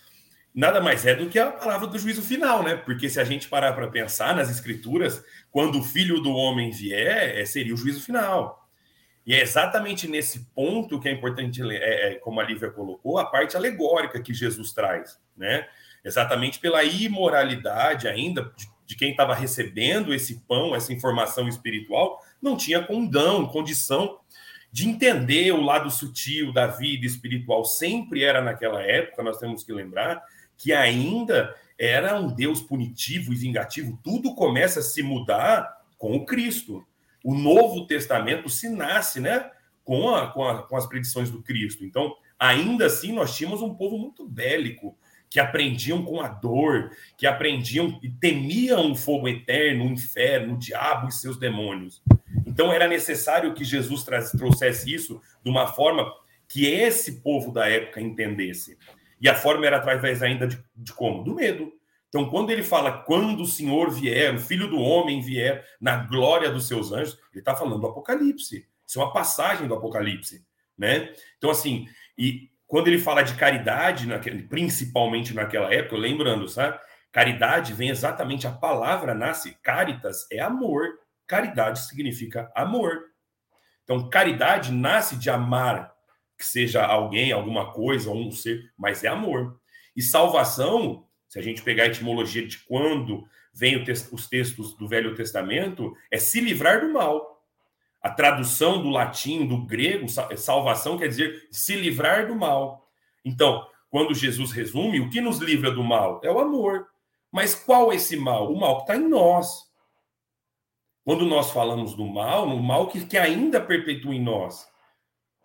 [0.55, 2.77] nada mais é do que a palavra do juízo final, né?
[2.77, 7.39] Porque se a gente parar para pensar nas escrituras, quando o filho do homem vier,
[7.39, 8.69] é, seria o juízo final.
[9.25, 13.25] E é exatamente nesse ponto que é importante, é, é, como a Lívia colocou, a
[13.25, 15.67] parte alegórica que Jesus traz, né?
[16.05, 22.59] Exatamente pela imoralidade ainda de de quem estava recebendo esse pão, essa informação espiritual, não
[22.59, 24.19] tinha condão, condição
[24.71, 27.65] de entender o lado sutil da vida espiritual.
[27.65, 30.23] Sempre era naquela época, nós temos que lembrar,
[30.59, 33.99] que ainda era um Deus punitivo e vingativo.
[34.05, 36.87] Tudo começa a se mudar com o Cristo.
[37.25, 39.51] O Novo Testamento se nasce né,
[39.83, 41.83] com, a, com, a, com as predições do Cristo.
[41.83, 44.95] Então, ainda assim, nós tínhamos um povo muito bélico,
[45.33, 50.59] que aprendiam com a dor, que aprendiam e temiam o fogo eterno, o inferno, o
[50.59, 52.03] diabo e seus demônios.
[52.47, 54.05] Então era necessário que Jesus
[54.37, 56.13] trouxesse isso de uma forma
[56.47, 58.77] que esse povo da época entendesse.
[59.19, 61.25] E a forma era através ainda de, de como?
[61.25, 61.73] Do medo.
[62.11, 66.51] Então, quando ele fala quando o Senhor vier, o Filho do Homem vier na glória
[66.51, 68.67] dos seus anjos, ele está falando do Apocalipse.
[68.87, 70.45] Isso é uma passagem do Apocalipse,
[70.77, 71.11] né?
[71.39, 76.81] Então, assim, e quando ele fala de caridade, naquele, principalmente naquela época, lembrando, sabe?
[77.13, 80.89] Caridade vem exatamente, a palavra nasce, caritas é amor.
[81.27, 83.03] Caridade significa amor.
[83.85, 85.93] Então, caridade nasce de amar,
[86.39, 89.61] que seja alguém, alguma coisa, um ser, mas é amor.
[89.95, 95.15] E salvação, se a gente pegar a etimologia de quando vem os textos do Velho
[95.15, 97.32] Testamento, é se livrar do mal.
[98.03, 102.91] A tradução do latim, do grego, salvação quer dizer se livrar do mal.
[103.25, 106.89] Então, quando Jesus resume, o que nos livra do mal é o amor.
[107.31, 108.53] Mas qual é esse mal?
[108.53, 109.71] O mal que está em nós.
[111.05, 114.67] Quando nós falamos do mal, no mal que, que ainda perpetua em nós.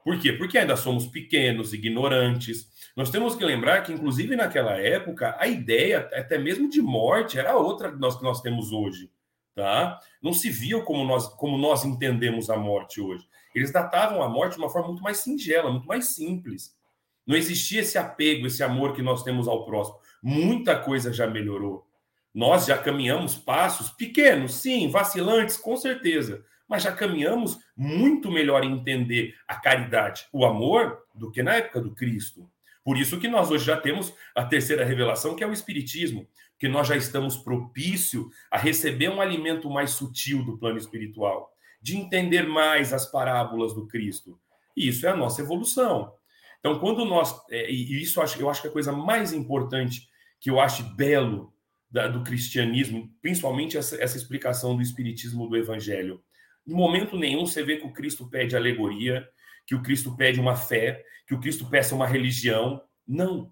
[0.04, 0.34] Por quê?
[0.34, 2.68] Porque ainda somos pequenos, ignorantes.
[2.96, 7.56] Nós temos que lembrar que, inclusive naquela época, a ideia até mesmo de morte era
[7.56, 9.12] outra que nós, que nós temos hoje
[9.58, 10.00] tá?
[10.22, 13.28] Não se viu como nós, como nós entendemos a morte hoje.
[13.56, 16.78] Eles datavam a morte de uma forma muito mais singela, muito mais simples.
[17.26, 19.98] Não existia esse apego, esse amor que nós temos ao próximo.
[20.22, 21.88] Muita coisa já melhorou.
[22.32, 28.74] Nós já caminhamos passos pequenos, sim, vacilantes, com certeza, mas já caminhamos muito melhor em
[28.74, 32.48] entender a caridade, o amor, do que na época do Cristo.
[32.84, 36.28] Por isso que nós hoje já temos a terceira revelação, que é o Espiritismo
[36.60, 41.98] que nós já estamos propício a receber um alimento mais sutil do plano espiritual, de
[41.98, 44.40] entender mais as parábolas do Cristo.
[44.76, 46.14] E isso é a nossa evolução.
[46.60, 47.40] Então, quando nós.
[47.50, 50.08] É, e isso eu acho que é a coisa mais importante
[50.40, 51.54] que eu acho belo
[51.90, 56.22] da, do cristianismo, principalmente essa, essa explicação do espiritismo do evangelho.
[56.68, 59.28] Em momento nenhum você vê que o Cristo pede alegoria,
[59.66, 62.82] que o Cristo pede uma fé, que o Cristo peça uma religião.
[63.08, 63.52] Não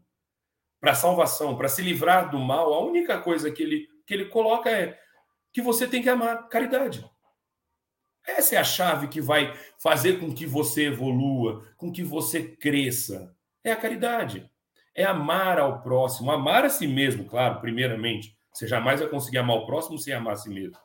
[0.85, 4.69] para salvação, para se livrar do mal, a única coisa que ele, que ele coloca
[4.69, 4.95] é
[5.51, 7.03] que você tem que amar caridade.
[8.23, 13.35] Essa é a chave que vai fazer com que você evolua, com que você cresça.
[13.63, 14.47] É a caridade.
[14.93, 18.37] É amar ao próximo, amar a si mesmo, claro, primeiramente.
[18.53, 20.77] Você jamais vai conseguir amar o próximo sem amar a si mesmo.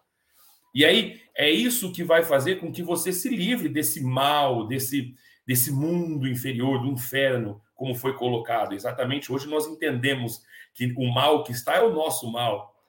[0.74, 5.14] E aí é isso que vai fazer com que você se livre desse mal, desse,
[5.50, 8.72] desse mundo inferior, do inferno, como foi colocado.
[8.72, 12.80] Exatamente hoje nós entendemos que o mal que está é o nosso mal.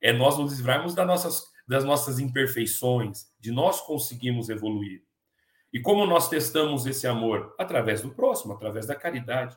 [0.00, 5.04] É nós nos livrarmos das nossas, das nossas imperfeições, de nós conseguimos evoluir.
[5.72, 7.54] E como nós testamos esse amor?
[7.56, 9.56] Através do próximo, através da caridade.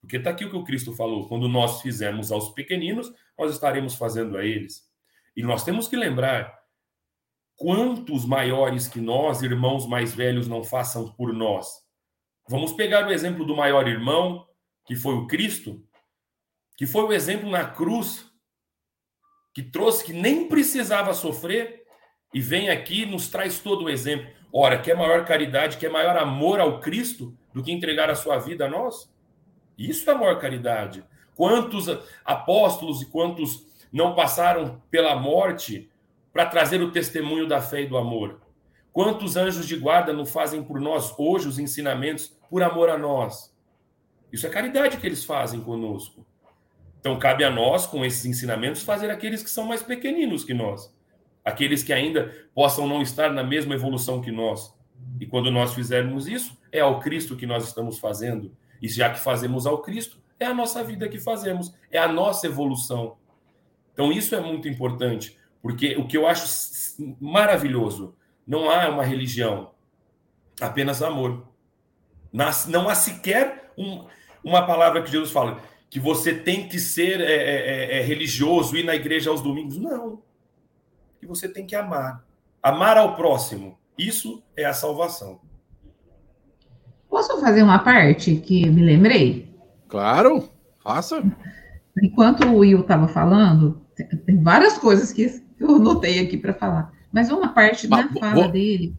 [0.00, 3.94] Porque está aqui o que o Cristo falou: quando nós fizermos aos pequeninos, nós estaremos
[3.94, 4.82] fazendo a eles.
[5.36, 6.58] E nós temos que lembrar
[7.54, 11.88] quantos maiores que nós, irmãos mais velhos, não façam por nós.
[12.50, 14.44] Vamos pegar o exemplo do maior irmão,
[14.84, 15.80] que foi o Cristo,
[16.76, 18.28] que foi o exemplo na cruz,
[19.54, 21.84] que trouxe que nem precisava sofrer
[22.34, 24.28] e vem aqui nos traz todo o exemplo.
[24.52, 28.16] Ora, que é maior caridade, que é maior amor ao Cristo do que entregar a
[28.16, 29.08] sua vida a nós?
[29.78, 31.04] Isso é a maior caridade.
[31.36, 31.86] Quantos
[32.24, 35.88] apóstolos e quantos não passaram pela morte
[36.32, 38.40] para trazer o testemunho da fé e do amor?
[39.02, 43.50] Quantos anjos de guarda não fazem por nós hoje os ensinamentos por amor a nós?
[44.30, 46.26] Isso é caridade que eles fazem conosco.
[47.00, 50.94] Então cabe a nós, com esses ensinamentos, fazer aqueles que são mais pequeninos que nós,
[51.42, 54.70] aqueles que ainda possam não estar na mesma evolução que nós.
[55.18, 58.54] E quando nós fizermos isso, é ao Cristo que nós estamos fazendo.
[58.82, 62.46] E já que fazemos ao Cristo, é a nossa vida que fazemos, é a nossa
[62.46, 63.16] evolução.
[63.94, 66.46] Então isso é muito importante, porque o que eu acho
[67.18, 68.14] maravilhoso,
[68.50, 69.70] não há uma religião,
[70.60, 71.46] apenas amor.
[72.32, 74.06] Não há sequer um,
[74.42, 78.76] uma palavra que Jesus fala que você tem que ser é, é, é, é, religioso,
[78.76, 79.76] ir na igreja aos domingos.
[79.76, 80.20] Não.
[81.20, 82.24] Que você tem que amar.
[82.60, 83.78] Amar ao próximo.
[83.96, 85.40] Isso é a salvação.
[87.08, 89.48] Posso fazer uma parte que me lembrei?
[89.86, 90.48] Claro,
[90.82, 91.22] faça.
[92.02, 93.80] Enquanto o Will estava falando,
[94.26, 96.99] tem várias coisas que eu anotei aqui para falar.
[97.12, 98.48] Mas uma parte da fala vou...
[98.48, 98.94] dele.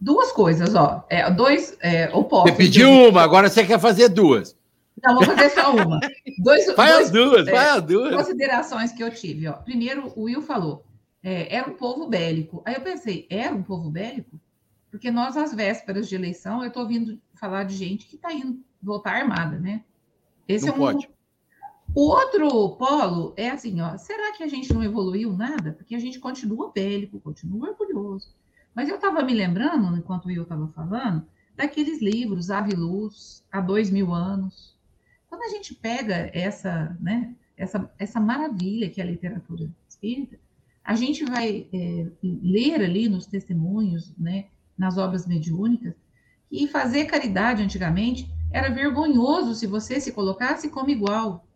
[0.00, 1.04] Duas coisas, ó.
[1.10, 2.52] É, dois é, opostos.
[2.52, 4.56] Você pediu uma, agora você quer fazer duas.
[5.02, 6.00] Não, vou fazer só uma.
[6.38, 8.14] Dois, vai dois, as duas, é, vai as duas.
[8.14, 9.46] Considerações que eu tive.
[9.48, 9.52] Ó.
[9.52, 10.84] Primeiro, o Will falou,
[11.22, 12.62] é, era um povo bélico.
[12.64, 14.40] Aí eu pensei, era um povo bélico?
[14.90, 18.58] Porque nós, às vésperas de eleição, eu estou ouvindo falar de gente que está indo
[18.82, 19.82] voltar armada, né?
[20.48, 20.80] Esse não é um...
[20.80, 21.10] pode.
[21.92, 25.72] O outro polo é assim, ó, será que a gente não evoluiu nada?
[25.72, 28.28] Porque a gente continua bélico, continua orgulhoso.
[28.72, 31.26] Mas eu estava me lembrando, enquanto Will estava falando,
[31.56, 34.76] daqueles livros, Ave Luz, há dois mil anos,
[35.28, 40.38] quando a gente pega essa, né, essa, essa maravilha que é a literatura espírita,
[40.84, 44.46] a gente vai é, ler ali nos testemunhos, né,
[44.78, 45.94] nas obras mediúnicas,
[46.50, 51.46] e fazer caridade antigamente era vergonhoso se você se colocasse como igual.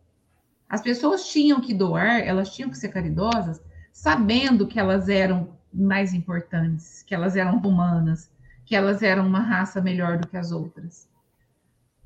[0.69, 3.61] As pessoas tinham que doar, elas tinham que ser caridosas,
[3.93, 8.31] sabendo que elas eram mais importantes, que elas eram humanas,
[8.65, 11.07] que elas eram uma raça melhor do que as outras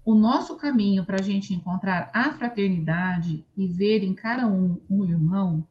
[0.10, 5.06] o nosso caminho para a gente encontrar a fraternidade e ver em cada um um
[5.06, 5.64] irmão,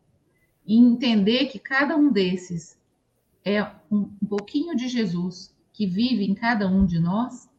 [0.64, 2.79] e entender que cada um desses
[3.44, 7.51] é um, um pouquinho de Jesus que vive em cada um de nós,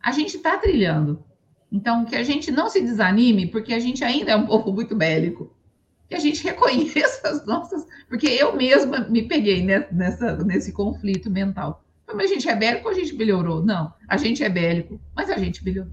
[0.00, 1.22] a gente está trilhando.
[1.70, 4.94] Então, que a gente não se desanime, porque a gente ainda é um povo muito
[4.94, 5.52] bélico.
[6.08, 7.86] Que a gente reconheça as nossas.
[8.08, 11.84] Porque eu mesma me peguei nessa, nesse conflito mental.
[12.06, 13.64] Mas a gente é bélico ou a gente melhorou?
[13.64, 15.92] Não, a gente é bélico, mas a gente melhorou.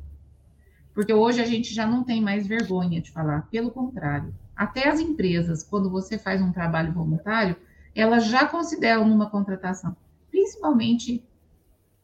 [0.94, 4.34] Porque hoje a gente já não tem mais vergonha de falar, pelo contrário.
[4.56, 7.56] Até as empresas, quando você faz um trabalho voluntário,
[7.96, 9.96] elas já consideram numa contratação,
[10.30, 11.24] principalmente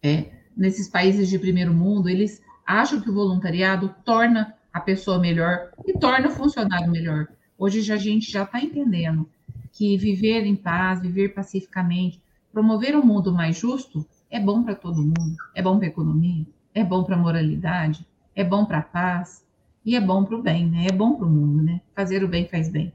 [0.01, 5.71] é, nesses países de primeiro mundo, eles acham que o voluntariado torna a pessoa melhor
[5.87, 7.27] e torna o funcionário melhor.
[7.57, 9.27] Hoje a gente já está entendendo
[9.71, 12.21] que viver em paz, viver pacificamente,
[12.53, 16.45] promover um mundo mais justo é bom para todo mundo, é bom para a economia,
[16.71, 18.05] é bom para a moralidade,
[18.35, 19.43] é bom para a paz
[19.83, 20.85] e é bom para o bem, né?
[20.87, 21.81] É bom para o mundo, né?
[21.95, 22.93] Fazer o bem faz bem.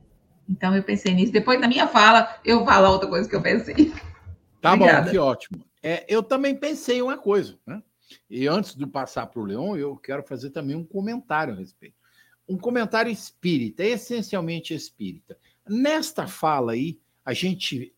[0.49, 1.33] Então eu pensei nisso.
[1.33, 3.93] Depois da minha fala, eu falar outra coisa que eu pensei.
[4.61, 5.07] Tá Obrigada.
[5.07, 5.65] bom, que ótimo.
[5.83, 7.83] É, eu também pensei uma coisa, né?
[8.29, 11.97] E antes de passar para o Leão, eu quero fazer também um comentário a respeito.
[12.49, 15.39] Um comentário espírita, essencialmente espírita.
[15.69, 17.95] Nesta fala aí, a gente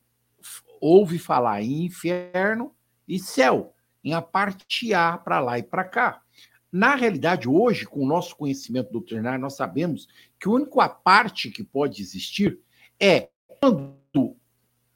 [0.80, 2.74] ouve falar em inferno
[3.08, 6.22] e céu, em a parte A para lá e para cá.
[6.70, 10.06] Na realidade, hoje, com o nosso conhecimento doutrinário, nós sabemos
[10.38, 12.58] que a única parte que pode existir
[13.00, 14.36] é quando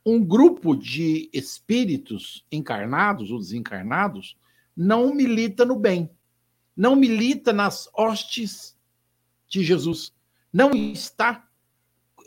[0.05, 4.37] um grupo de espíritos encarnados ou desencarnados
[4.77, 6.11] não milita no bem,
[6.77, 8.77] não milita nas hostes
[9.49, 10.13] de Jesus,
[10.53, 11.47] não está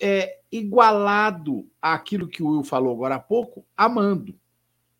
[0.01, 4.35] é, igualado àquilo que o Will falou agora há pouco, amando,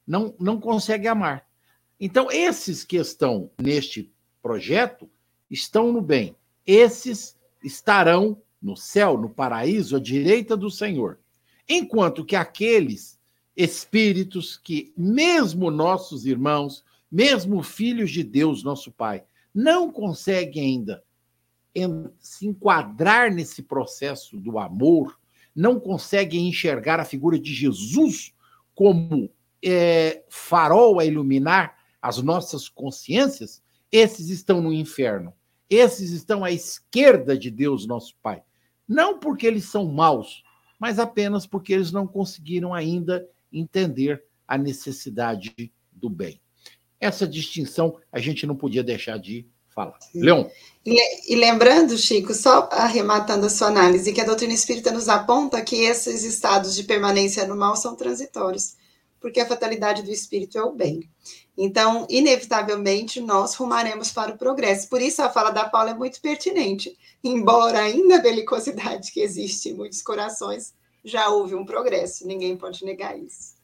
[0.05, 1.47] não, não consegue amar.
[1.99, 5.09] Então, esses que estão neste projeto
[5.49, 6.35] estão no bem.
[6.65, 11.19] Esses estarão no céu, no paraíso, à direita do Senhor.
[11.67, 13.19] Enquanto que aqueles
[13.55, 19.23] espíritos que, mesmo nossos irmãos, mesmo filhos de Deus, nosso Pai,
[19.53, 21.03] não conseguem ainda
[22.19, 25.19] se enquadrar nesse processo do amor,
[25.55, 28.33] não conseguem enxergar a figura de Jesus
[28.73, 29.29] como
[29.63, 35.31] é, farol a iluminar as nossas consciências, esses estão no inferno.
[35.69, 38.41] Esses estão à esquerda de Deus, nosso Pai.
[38.87, 40.43] Não porque eles são maus,
[40.79, 46.42] mas apenas porque eles não conseguiram ainda entender a necessidade do bem.
[47.03, 49.97] Essa distinção a gente não podia deixar de falar.
[50.13, 50.45] Leon.
[50.85, 55.61] E, e, lembrando, Chico, só arrematando a sua análise, que a doutrina espírita nos aponta
[55.61, 58.75] que esses estados de permanência no mal são transitórios,
[59.19, 61.09] porque a fatalidade do espírito é o bem.
[61.57, 64.89] Então, inevitavelmente, nós rumaremos para o progresso.
[64.89, 66.97] Por isso, a fala da Paula é muito pertinente.
[67.23, 72.83] Embora ainda a belicosidade que existe em muitos corações, já houve um progresso, ninguém pode
[72.83, 73.55] negar isso.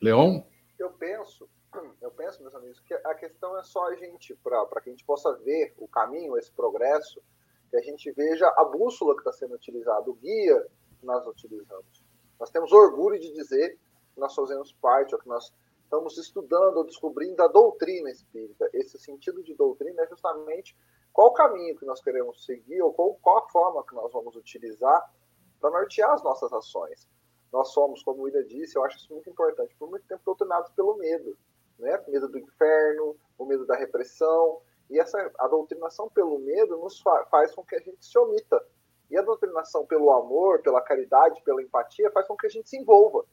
[0.00, 0.42] Leon?
[0.82, 1.48] Eu penso,
[2.02, 5.04] eu penso, meus amigos, que a questão é só a gente, para que a gente
[5.04, 7.22] possa ver o caminho, esse progresso,
[7.70, 10.60] que a gente veja a bússola que está sendo utilizada, o guia
[10.98, 12.04] que nós utilizamos.
[12.38, 13.78] Nós temos orgulho de dizer
[14.12, 18.68] que nós fazemos parte, ou que nós estamos estudando ou descobrindo a doutrina espírita.
[18.72, 20.76] Esse sentido de doutrina é justamente
[21.12, 24.34] qual o caminho que nós queremos seguir ou qual, qual a forma que nós vamos
[24.34, 25.14] utilizar
[25.60, 27.08] para nortear as nossas ações.
[27.52, 30.70] Nós somos, como o Ida disse, eu acho isso muito importante, por muito tempo doutrinados
[30.72, 31.36] pelo medo,
[31.78, 32.02] né?
[32.08, 34.60] medo do inferno, o medo da repressão,
[34.90, 38.64] e essa a doutrinação pelo medo nos fa faz com que a gente se omita.
[39.10, 42.78] E a doutrinação pelo amor, pela caridade, pela empatia, faz com que a gente se
[42.78, 43.24] envolva.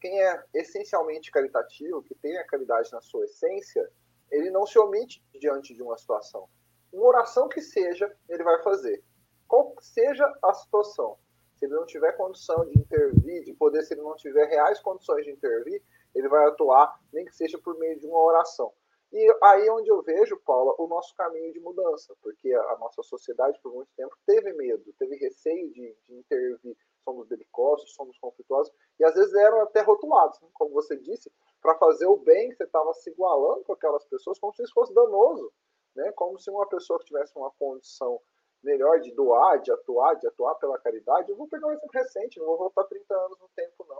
[0.00, 3.90] Quem é essencialmente caritativo, que tem a caridade na sua essência,
[4.30, 6.48] ele não se omite diante de uma situação
[6.92, 9.02] uma oração que seja, ele vai fazer.
[9.46, 11.18] Qual seja a situação.
[11.60, 15.24] Se ele não tiver condição de intervir, de poder, se ele não tiver reais condições
[15.24, 15.82] de intervir,
[16.14, 18.72] ele vai atuar, nem que seja por meio de uma oração.
[19.12, 23.02] E aí é onde eu vejo, Paula, o nosso caminho de mudança, porque a nossa
[23.02, 26.76] sociedade por muito tempo teve medo, teve receio de, de intervir.
[27.04, 30.48] Somos belicosos, somos conflituosos, e às vezes eram até rotulados, né?
[30.54, 34.54] como você disse, para fazer o bem, você estava se igualando com aquelas pessoas como
[34.54, 35.52] se isso fosse danoso
[35.94, 36.12] né?
[36.12, 38.20] Como se uma pessoa que tivesse uma condição
[38.62, 42.38] melhor de doar, de atuar, de atuar pela caridade, eu vou pegar um exemplo recente,
[42.38, 43.98] não vou voltar 30 anos no tempo, não.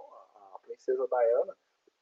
[0.54, 1.56] A, princesa Diana,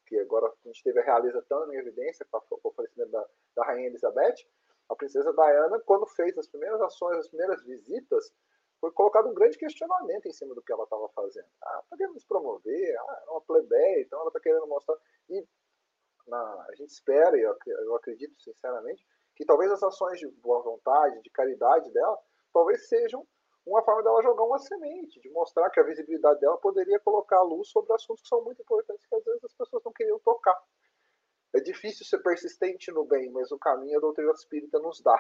[0.07, 3.65] que agora a gente teve a realeza tão em evidência com, o falecimento da, da
[3.65, 4.47] rainha Elizabeth,
[4.89, 8.33] a princesa Diana, quando fez as primeiras ações, as primeiras visitas,
[8.81, 11.49] foi colocado um grande questionamento em cima do que ela estava fazendo.
[11.63, 14.97] Ah, está querendo se promover, ah, é uma plebeia, então ela está querendo mostrar.
[15.29, 15.47] E
[16.27, 20.63] na, a gente espera, e eu, eu acredito sinceramente, que talvez as ações de boa
[20.63, 22.19] vontade, de caridade dela,
[22.53, 23.27] talvez sejam
[23.67, 27.43] uma forma dela jogar uma semente, de mostrar que a visibilidade dela poderia colocar a
[27.43, 30.59] luz sobre assuntos que são muito importantes que às vezes as pessoas não queriam tocar.
[31.55, 35.19] É difícil ser persistente no bem, mas o caminho a doutrina espírita nos dá.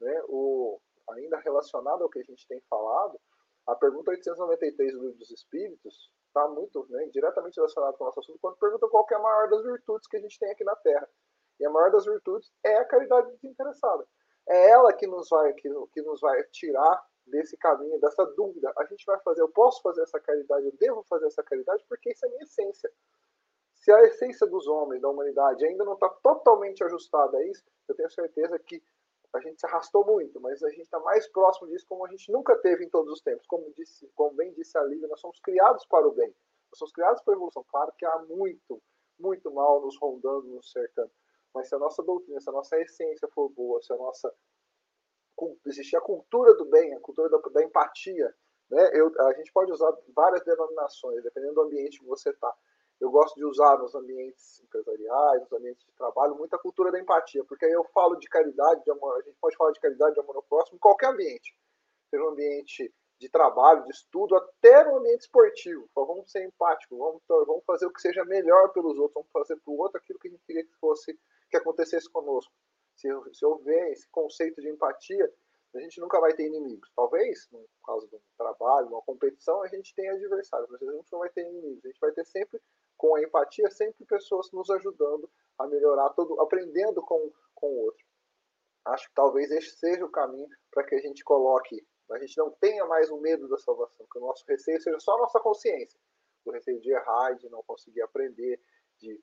[0.00, 0.22] Né?
[0.28, 3.20] O, ainda relacionado ao que a gente tem falado,
[3.66, 8.20] a pergunta 893 do Livro dos Espíritos está muito né, diretamente relacionada com o nosso
[8.20, 10.76] assunto, quando pergunta qual é a maior das virtudes que a gente tem aqui na
[10.76, 11.08] Terra.
[11.58, 14.06] E a maior das virtudes é a caridade desinteressada.
[14.48, 18.72] É ela que nos vai, que, que nos vai tirar desse caminho, dessa dúvida.
[18.76, 22.10] A gente vai fazer, eu posso fazer essa caridade, eu devo fazer essa caridade, porque
[22.10, 22.90] isso é minha essência.
[23.74, 27.94] Se a essência dos homens, da humanidade, ainda não está totalmente ajustada a isso, eu
[27.94, 28.82] tenho certeza que
[29.32, 32.30] a gente se arrastou muito, mas a gente está mais próximo disso como a gente
[32.32, 33.46] nunca teve em todos os tempos.
[33.46, 36.34] Como, disse, como bem disse a Lívia, nós somos criados para o bem.
[36.70, 37.64] Nós somos criados para a evolução.
[37.70, 38.82] Claro que há muito,
[39.18, 41.10] muito mal nos rondando, nos cercando.
[41.54, 44.32] Mas se a nossa doutrina, se a nossa essência for boa, se a nossa
[45.66, 48.34] existir a cultura do bem, a cultura da, da empatia,
[48.70, 48.90] né?
[48.92, 52.52] Eu, a gente pode usar várias denominações, dependendo do ambiente que você está.
[53.00, 57.42] Eu gosto de usar nos ambientes empresariais, nos ambientes de trabalho, muita cultura da empatia,
[57.44, 60.20] porque aí eu falo de caridade, de amor, a gente pode falar de caridade, de
[60.20, 61.56] amor ao próximo, em qualquer ambiente.
[62.10, 65.88] Seja um ambiente de trabalho, de estudo, até no ambiente esportivo.
[65.94, 69.72] Vamos ser empáticos, vamos, vamos fazer o que seja melhor pelos outros, vamos fazer para
[69.72, 71.18] o outro aquilo que a gente queria que fosse
[71.50, 72.52] que acontecesse conosco.
[72.96, 75.32] Se, se houver esse conceito de empatia,
[75.74, 76.90] a gente nunca vai ter inimigos.
[76.94, 81.12] Talvez, no caso de um trabalho, uma competição, a gente tenha adversários, mas a gente
[81.12, 81.84] não vai ter inimigos.
[81.84, 82.60] A gente vai ter sempre,
[82.96, 88.04] com a empatia, sempre pessoas nos ajudando a melhorar, todo, aprendendo com, com o outro.
[88.86, 92.50] Acho que talvez este seja o caminho para que a gente coloque, a gente não
[92.50, 96.00] tenha mais o medo da salvação, que o nosso receio seja só a nossa consciência.
[96.44, 98.60] O receio de errar, de não conseguir aprender,
[98.98, 99.20] de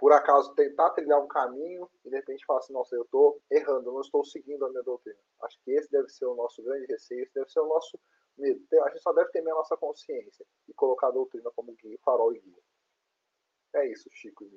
[0.00, 3.90] por acaso tentar trilhar um caminho e de repente falar assim, nossa, eu estou errando,
[3.90, 5.18] eu não estou seguindo a minha doutrina.
[5.42, 8.00] Acho que esse deve ser o nosso grande receio, esse deve ser o nosso
[8.38, 8.58] medo.
[8.82, 12.34] A gente só deve temer a nossa consciência e colocar a doutrina como guia, farol
[12.34, 12.62] e guia.
[13.74, 14.50] É isso, Chico.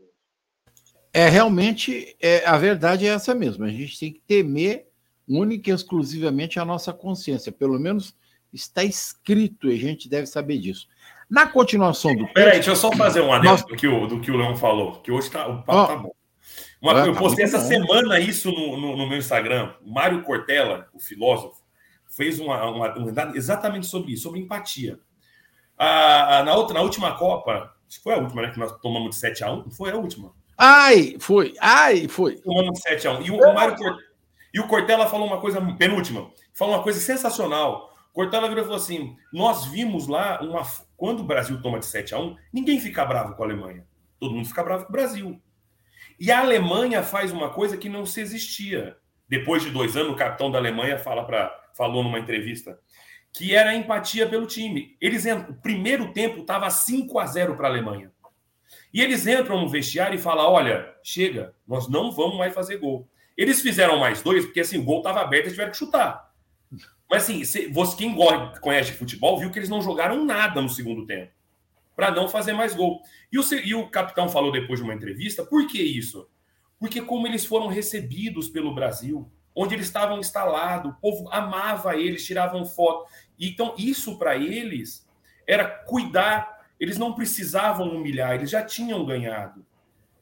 [1.12, 3.66] É realmente, é, a verdade é essa mesmo.
[3.66, 4.90] A gente tem que temer
[5.28, 7.52] única e exclusivamente a nossa consciência.
[7.52, 8.16] Pelo menos
[8.54, 10.88] está escrito e a gente deve saber disso.
[11.34, 12.28] Na continuação do.
[12.28, 13.66] Peraí, deixa eu só fazer um adendo Nós...
[13.66, 15.88] do, que o, do que o Leão falou, que hoje tá, o papo oh.
[15.88, 16.16] tá bom.
[16.80, 17.66] Uma, ah, eu tá postei essa bom.
[17.66, 19.74] semana isso no, no, no, meu Instagram.
[19.84, 21.60] Mário Cortella, o filósofo,
[22.08, 25.00] fez uma, uma, uma exatamente sobre isso, sobre empatia.
[25.76, 28.52] A, a, na, outra, na última Copa, acho que foi a última, né?
[28.52, 30.32] Que nós tomamos de 7 a 1 Foi a última.
[30.56, 31.56] Ai, foi.
[31.60, 32.36] Ai, foi.
[32.36, 33.26] Tomamos 7x1.
[33.26, 33.76] E o, o Mário
[34.54, 37.92] e o Cortella falou uma coisa, penúltima, falou uma coisa sensacional.
[38.14, 40.62] Cortella virou e falou assim: nós vimos lá uma.
[40.96, 43.86] Quando o Brasil toma de 7 a 1 ninguém fica bravo com a Alemanha.
[44.20, 45.42] Todo mundo fica bravo com o Brasil.
[46.20, 48.96] E a Alemanha faz uma coisa que não se existia.
[49.28, 52.80] Depois de dois anos, o capitão da Alemanha fala pra, falou numa entrevista
[53.34, 54.96] que era a empatia pelo time.
[55.02, 58.12] Eles o primeiro tempo estava 5 a 0 para a Alemanha.
[58.94, 63.10] E eles entram no vestiário e falam: olha, chega, nós não vamos mais fazer gol.
[63.36, 66.32] Eles fizeram mais dois, porque assim, o gol estava aberto e tiveram que chutar.
[67.14, 68.18] Mas assim, você, quem
[68.60, 71.32] conhece futebol viu que eles não jogaram nada no segundo tempo
[71.96, 73.04] para não fazer mais gol.
[73.32, 76.28] E o, e o capitão falou depois de uma entrevista: por que isso?
[76.80, 82.26] Porque como eles foram recebidos pelo Brasil, onde eles estavam instalados, o povo amava eles,
[82.26, 83.08] tiravam foto.
[83.40, 85.08] Então, isso para eles
[85.46, 89.64] era cuidar, eles não precisavam humilhar, eles já tinham ganhado.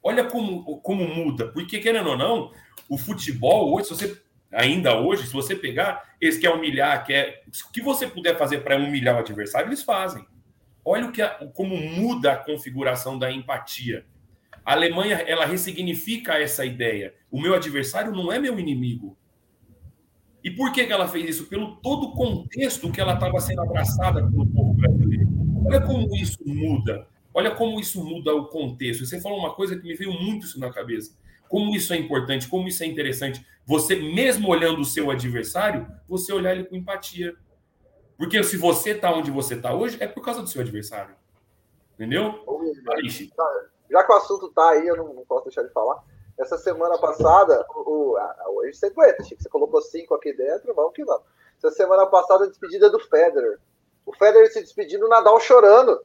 [0.04, 2.52] Olha como, como muda, porque querendo ou não,
[2.90, 4.22] o futebol hoje, se você
[4.52, 8.78] ainda hoje, se você pegar, eles querem humilhar, quer o que você puder fazer para
[8.78, 10.26] humilhar o adversário, eles fazem.
[10.84, 11.22] Olha o que
[11.54, 14.06] como muda a configuração da empatia.
[14.66, 17.14] A Alemanha, ela ressignifica essa ideia.
[17.32, 19.18] O meu adversário não é meu inimigo.
[20.44, 21.48] E por que, que ela fez isso?
[21.48, 25.28] Pelo todo o contexto que ela estava sendo abraçada pelo povo brasileiro.
[25.66, 27.08] Olha como isso muda.
[27.34, 29.06] Olha como isso muda o contexto.
[29.06, 31.16] Você falou uma coisa que me veio muito isso na cabeça.
[31.52, 33.46] Como isso é importante, como isso é interessante.
[33.66, 37.36] Você, mesmo olhando o seu adversário, você olhar ele com empatia.
[38.18, 41.14] Porque se você está onde você está hoje, é por causa do seu adversário.
[41.96, 42.46] Entendeu?
[43.90, 46.02] Já que o assunto está aí, eu não, posso deixar de falar.
[46.40, 49.44] Essa semana passada, o, a, hoje você aguenta, Chico.
[49.44, 51.24] Você colocou cinco aqui dentro, vamos que vamos.
[51.58, 53.60] Essa semana passada, a despedida do Federer.
[54.06, 56.02] O Federer se despedindo, o Nadal chorando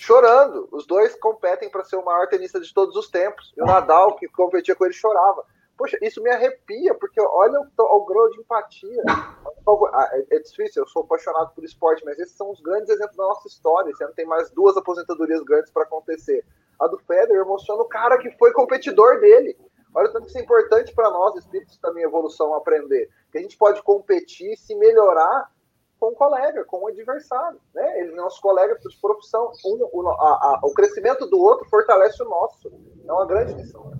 [0.00, 0.68] chorando.
[0.72, 3.52] Os dois competem para ser o maior tenista de todos os tempos.
[3.56, 5.44] E o Nadal, que competia com ele, chorava.
[5.76, 9.02] Poxa, isso me arrepia, porque olha o, o grau de empatia.
[9.06, 13.16] Ah, é, é difícil, eu sou apaixonado por esporte, mas esses são os grandes exemplos
[13.16, 13.90] da nossa história.
[13.94, 16.44] Você não tem mais duas aposentadorias grandes para acontecer.
[16.78, 19.56] A do Federer emociona o cara que foi competidor dele.
[19.94, 23.08] Olha o tanto que isso é importante para nós, espíritos da minha evolução, aprender.
[23.32, 25.50] Que a gente pode competir, se melhorar
[26.00, 27.60] com o colega, com o adversário.
[27.74, 28.00] Né?
[28.00, 29.52] Ele é nosso colega de profissão.
[29.64, 32.72] Um, o, a, a, o crescimento do outro fortalece o nosso.
[33.06, 33.92] É uma grande lição.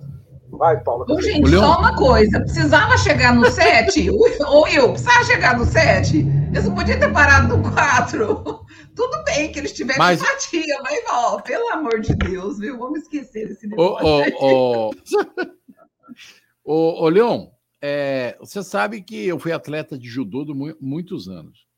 [0.49, 1.05] Vai, Paula.
[1.07, 2.41] Ô, gente, só uma coisa.
[2.41, 4.09] Precisava chegar no 7?
[4.09, 6.17] Ou eu, precisava chegar no 7?
[6.17, 8.65] Eles não podiam ter parado no 4.
[8.93, 10.21] Tudo bem que eles tiveram mas...
[10.21, 12.77] empatia, mas, ó, pelo amor de Deus, viu?
[12.77, 14.05] Vamos esquecer esse negócio.
[14.05, 14.91] Ô, ô,
[16.65, 17.47] ô, ô, ô Leon,
[17.81, 21.70] é, você sabe que eu fui atleta de judô de muitos anos.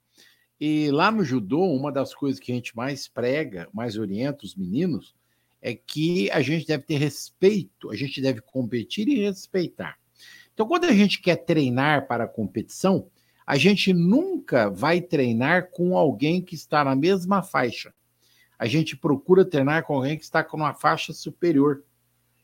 [0.65, 4.55] E lá no judô, uma das coisas que a gente mais prega, mais orienta os
[4.55, 5.13] meninos,
[5.61, 9.97] é que a gente deve ter respeito, a gente deve competir e respeitar.
[10.53, 13.09] Então, quando a gente quer treinar para a competição,
[13.45, 17.93] a gente nunca vai treinar com alguém que está na mesma faixa.
[18.57, 21.83] A gente procura treinar com alguém que está com uma faixa superior,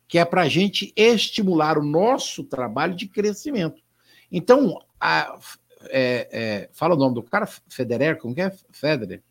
[0.09, 3.81] que é para a gente estimular o nosso trabalho de crescimento.
[4.29, 5.39] Então, a,
[5.83, 8.51] é, é, fala o nome do cara, Federer, como que é?
[8.71, 9.23] Federer.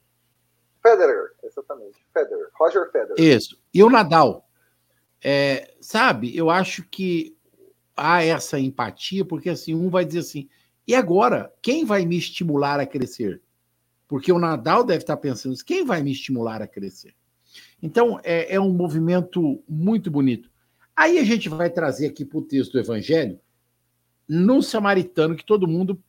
[0.82, 1.98] Federer, exatamente.
[2.12, 3.18] Federer, Roger Federer.
[3.18, 3.60] Isso.
[3.72, 4.48] E o Nadal.
[5.22, 7.36] É, sabe, eu acho que
[7.96, 10.48] há essa empatia, porque assim, um vai dizer assim,
[10.86, 13.42] e agora, quem vai me estimular a crescer?
[14.06, 17.14] Porque o Nadal deve estar pensando, quem vai me estimular a crescer?
[17.82, 20.50] Então, é, é um movimento muito bonito.
[20.96, 23.38] Aí a gente vai trazer aqui para o texto do Evangelho,
[24.26, 26.02] no samaritano, que todo mundo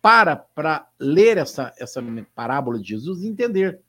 [0.00, 2.02] para para ler essa, essa
[2.34, 3.80] parábola de Jesus e entender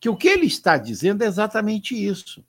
[0.00, 2.44] que o que ele está dizendo é exatamente isso.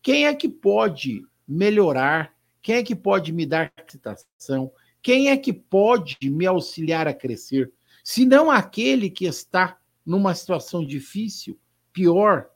[0.00, 2.34] Quem é que pode melhorar?
[2.62, 4.70] Quem é que pode me dar citação?
[5.02, 7.72] Quem é que pode me auxiliar a crescer?
[8.04, 11.58] Se não aquele que está numa situação difícil,
[11.92, 12.48] pior.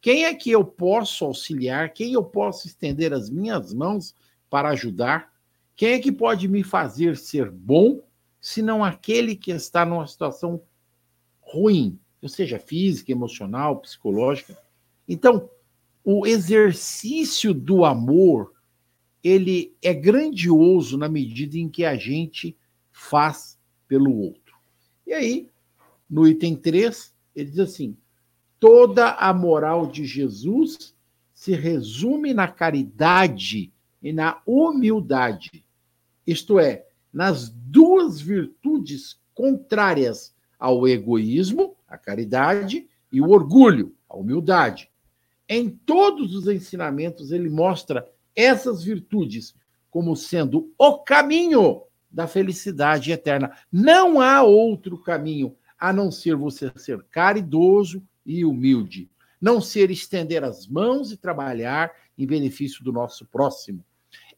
[0.00, 1.92] Quem é que eu posso auxiliar?
[1.92, 4.14] Quem eu posso estender as minhas mãos
[4.48, 5.32] para ajudar?
[5.74, 8.00] Quem é que pode me fazer ser bom
[8.46, 10.62] senão aquele que está numa situação
[11.40, 14.56] ruim, ou seja, física, emocional, psicológica.
[15.08, 15.50] Então,
[16.04, 18.52] o exercício do amor,
[19.22, 22.56] ele é grandioso na medida em que a gente
[22.92, 24.54] faz pelo outro.
[25.04, 25.50] E aí,
[26.08, 27.96] no item 3, ele diz assim:
[28.60, 30.94] toda a moral de Jesus
[31.34, 35.64] se resume na caridade e na humildade.
[36.24, 36.85] Isto é,
[37.16, 44.90] nas duas virtudes contrárias ao egoísmo, a caridade, e o orgulho, a humildade.
[45.48, 49.54] Em todos os ensinamentos, ele mostra essas virtudes
[49.90, 53.56] como sendo o caminho da felicidade eterna.
[53.72, 59.10] Não há outro caminho a não ser você ser caridoso e humilde.
[59.40, 63.82] Não ser estender as mãos e trabalhar em benefício do nosso próximo.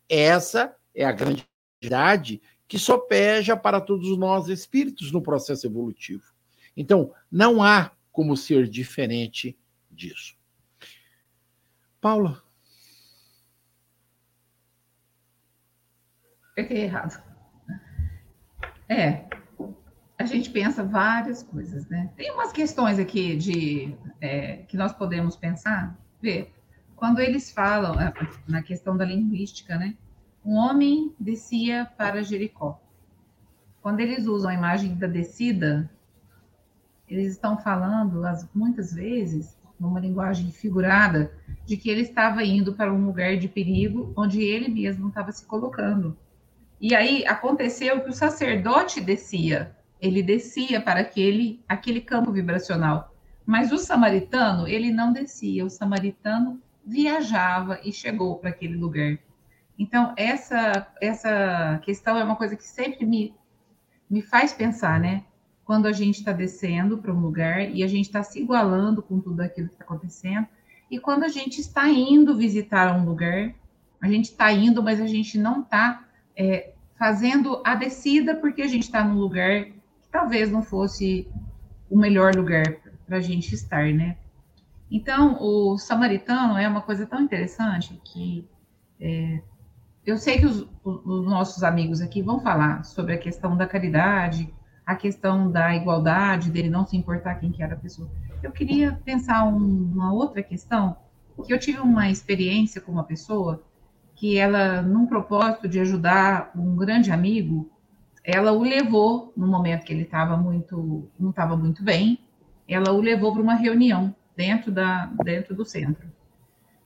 [0.09, 1.45] Essa é a grande
[1.83, 6.33] verdade que sopeja para todos nós espíritos no processo evolutivo.
[6.77, 9.59] Então, não há como ser diferente
[9.91, 10.37] disso.
[12.01, 12.43] Paula.
[16.55, 17.23] Peguei errado.
[18.89, 19.25] É,
[20.19, 22.13] a gente pensa várias coisas, né?
[22.17, 26.53] Tem umas questões aqui de é, que nós podemos pensar, ver.
[26.97, 28.13] Quando eles falam é,
[28.49, 29.97] na questão da linguística, né?
[30.49, 32.81] Um homem descia para Jericó.
[33.83, 35.91] Quando eles usam a imagem da descida,
[37.07, 38.23] eles estão falando
[38.55, 41.31] muitas vezes numa linguagem figurada
[41.67, 45.45] de que ele estava indo para um lugar de perigo onde ele mesmo estava se
[45.45, 46.17] colocando.
[46.81, 53.15] E aí aconteceu que o sacerdote descia, ele descia para aquele aquele campo vibracional.
[53.45, 59.19] Mas o samaritano, ele não descia, o samaritano viajava e chegou para aquele lugar.
[59.79, 63.35] Então, essa essa questão é uma coisa que sempre me,
[64.11, 65.25] me faz pensar, né?
[65.65, 69.21] Quando a gente está descendo para um lugar e a gente está se igualando com
[69.21, 70.47] tudo aquilo que está acontecendo,
[70.91, 73.55] e quando a gente está indo visitar um lugar,
[74.01, 76.05] a gente está indo, mas a gente não está
[76.37, 81.29] é, fazendo a descida porque a gente está num lugar que talvez não fosse
[81.91, 82.77] o melhor lugar
[83.07, 84.17] para a gente estar, né?
[84.91, 88.49] Então, o samaritano é uma coisa tão interessante que
[89.01, 89.43] é,
[90.07, 94.53] eu sei que os, os, nossos amigos aqui vão falar sobre a questão da caridade,
[94.87, 98.11] a questão da igualdade, dele não se importar quem que era a pessoa.
[98.43, 100.97] Eu queria pensar um, uma outra questão,
[101.45, 103.63] que eu tive uma experiência com uma pessoa
[104.15, 107.71] que ela, num propósito de ajudar um grande amigo,
[108.25, 112.19] ela o levou no momento que ele estava muito, não estava muito bem,
[112.67, 116.18] ela o levou para uma reunião dentro da dentro do centro.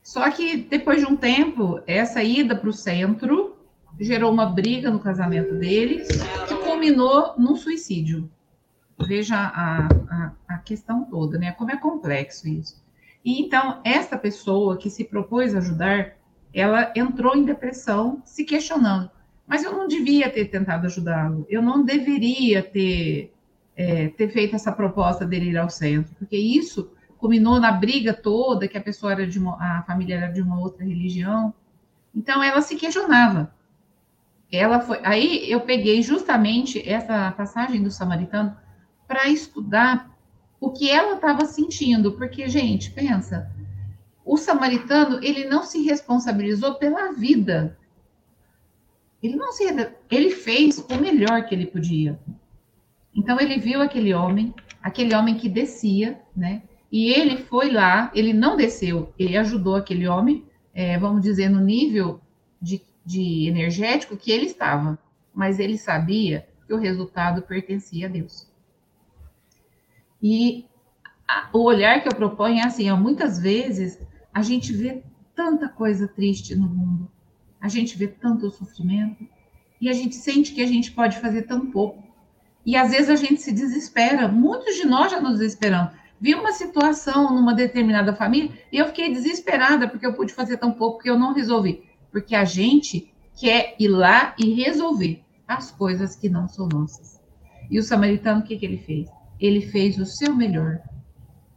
[0.03, 3.57] Só que depois de um tempo, essa ida para o centro
[4.01, 6.09] gerou uma briga no casamento deles,
[6.49, 8.29] que culminou num suicídio.
[9.07, 11.53] Veja a, a, a questão toda, né?
[11.53, 12.83] Como é complexo isso.
[13.25, 16.17] E então, essa pessoa que se propôs ajudar,
[16.53, 19.11] ela entrou em depressão, se questionando.
[19.47, 21.47] Mas eu não devia ter tentado ajudá-lo.
[21.49, 23.33] Eu não deveria ter,
[23.77, 26.91] é, ter feito essa proposta dele ir ao centro, porque isso
[27.23, 30.59] culminou na briga toda que a pessoa era de uma, a família era de uma
[30.59, 31.55] outra religião.
[32.12, 33.55] Então ela se questionava.
[34.51, 34.99] Ela foi.
[35.05, 38.57] Aí eu peguei justamente essa passagem do samaritano
[39.07, 40.11] para estudar
[40.61, 43.49] o que ela estava sentindo, porque gente, pensa,
[44.25, 47.79] o samaritano, ele não se responsabilizou pela vida.
[49.23, 49.64] Ele não se
[50.11, 52.18] ele fez o melhor que ele podia.
[53.14, 54.53] Então ele viu aquele homem,
[54.83, 56.62] aquele homem que descia, né?
[56.93, 61.59] E ele foi lá, ele não desceu, ele ajudou aquele homem, é, vamos dizer, no
[61.59, 62.20] nível
[62.61, 64.99] de, de energético que ele estava,
[65.34, 68.47] mas ele sabia que o resultado pertencia a Deus.
[70.22, 70.66] E
[71.26, 73.99] a, o olhar que eu proponho é assim, ó, muitas vezes
[74.30, 75.03] a gente vê
[75.34, 77.11] tanta coisa triste no mundo,
[77.59, 79.26] a gente vê tanto sofrimento,
[79.80, 82.05] e a gente sente que a gente pode fazer tão pouco.
[82.66, 86.02] E às vezes a gente se desespera, muitos de nós já nos desesperamos.
[86.23, 90.70] Vi uma situação numa determinada família e eu fiquei desesperada porque eu pude fazer tão
[90.70, 91.83] pouco que eu não resolvi.
[92.12, 97.20] Porque a gente quer ir lá e resolver as coisas que não são nossas.
[97.68, 99.11] E o samaritano, o que, que ele fez?
[99.41, 100.81] Ele fez o seu melhor.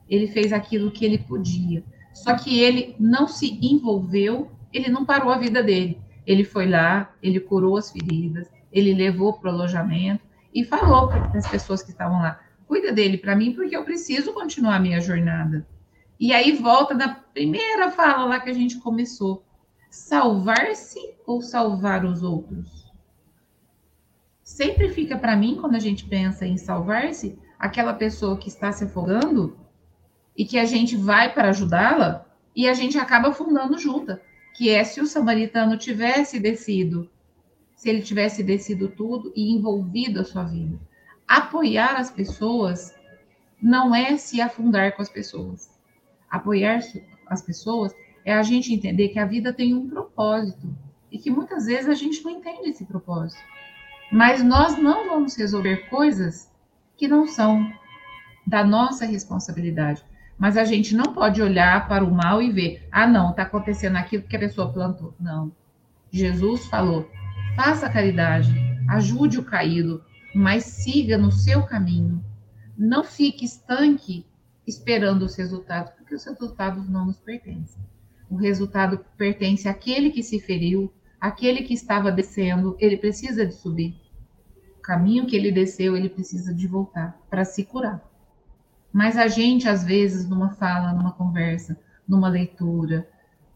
[0.10, 1.84] Ele fez aquilo que ele podia.
[2.12, 6.02] Só que ele não se envolveu, ele não parou a vida dele.
[6.26, 11.38] Ele foi lá, ele curou as feridas, ele levou para o alojamento e falou para
[11.38, 15.02] as pessoas que estavam lá: cuida dele para mim, porque eu preciso continuar a minha
[15.02, 15.68] jornada.
[16.20, 19.44] E aí volta na primeira fala lá que a gente começou:
[19.90, 22.86] salvar-se ou salvar os outros?
[24.44, 28.84] Sempre fica para mim, quando a gente pensa em salvar-se, aquela pessoa que está se
[28.84, 29.58] afogando
[30.38, 34.18] e que a gente vai para ajudá-la e a gente acaba afundando junto,
[34.56, 37.10] que é se o samaritano tivesse descido,
[37.76, 40.80] se ele tivesse descido tudo e envolvido a sua vida.
[41.28, 42.94] Apoiar as pessoas
[43.62, 45.70] não é se afundar com as pessoas.
[46.30, 46.82] Apoiar
[47.28, 50.76] as pessoas é a gente entender que a vida tem um propósito
[51.12, 53.42] e que muitas vezes a gente não entende esse propósito.
[54.12, 56.52] Mas nós não vamos resolver coisas
[56.98, 57.72] que não são
[58.46, 60.04] da nossa responsabilidade.
[60.38, 63.96] Mas a gente não pode olhar para o mal e ver, ah, não, está acontecendo
[63.96, 65.14] aquilo que a pessoa plantou.
[65.20, 65.52] Não.
[66.12, 67.10] Jesus falou:
[67.56, 68.54] faça caridade,
[68.90, 70.04] ajude o caído,
[70.36, 72.22] mas siga no seu caminho.
[72.78, 74.26] Não fique estanque
[74.68, 77.82] esperando os resultados, porque os resultados não nos pertencem.
[78.30, 83.96] O resultado pertence àquele que se feriu, aquele que estava descendo, ele precisa de subir.
[84.78, 88.04] O caminho que ele desceu, ele precisa de voltar para se curar.
[88.92, 93.08] Mas a gente, às vezes, numa fala, numa conversa, numa leitura,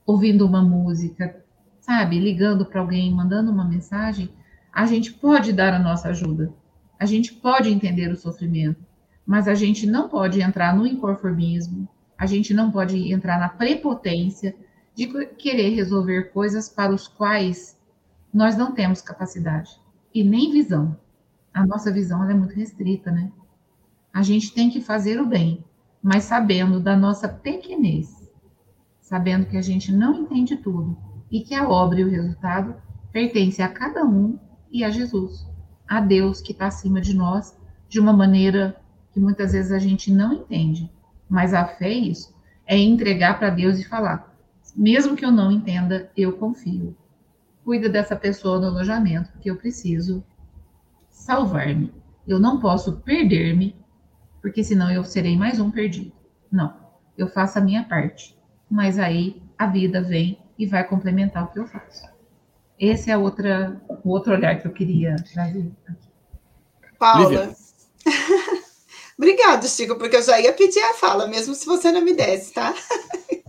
[0.06, 1.44] ouvindo uma música,
[1.82, 4.30] sabe, ligando para alguém, mandando uma mensagem,
[4.72, 6.54] a gente pode dar a nossa ajuda.
[7.00, 8.86] A gente pode entender o sofrimento,
[9.26, 11.88] mas a gente não pode entrar no inconformismo,
[12.18, 14.54] a gente não pode entrar na prepotência
[14.94, 17.80] de querer resolver coisas para os quais
[18.34, 19.80] nós não temos capacidade
[20.14, 20.98] e nem visão.
[21.54, 23.32] A nossa visão é muito restrita, né?
[24.14, 25.64] A gente tem que fazer o bem,
[26.04, 28.30] mas sabendo da nossa pequenez,
[29.00, 30.98] sabendo que a gente não entende tudo
[31.32, 32.76] e que a obra e o resultado
[33.12, 34.38] pertence a cada um
[34.72, 35.49] e a Jesus,
[35.90, 37.58] a Deus que está acima de nós
[37.90, 38.80] de uma maneira
[39.12, 40.90] que muitas vezes a gente não entende.
[41.28, 42.34] Mas a fé é isso,
[42.66, 44.36] é entregar para Deus e falar:
[44.76, 46.96] mesmo que eu não entenda, eu confio.
[47.64, 50.24] Cuida dessa pessoa no alojamento, porque eu preciso
[51.10, 51.94] salvar-me.
[52.28, 53.76] Eu não posso perder-me,
[54.42, 56.12] porque senão eu serei mais um perdido.
[56.52, 56.74] Não,
[57.18, 58.38] eu faço a minha parte,
[58.70, 62.19] mas aí a vida vem e vai complementar o que eu faço.
[62.80, 66.00] Esse é outra, o outro olhar que eu queria trazer aqui.
[66.98, 67.54] Paula.
[69.18, 72.54] Obrigada, Chico, porque eu já ia pedir a fala, mesmo se você não me desse,
[72.54, 72.74] tá?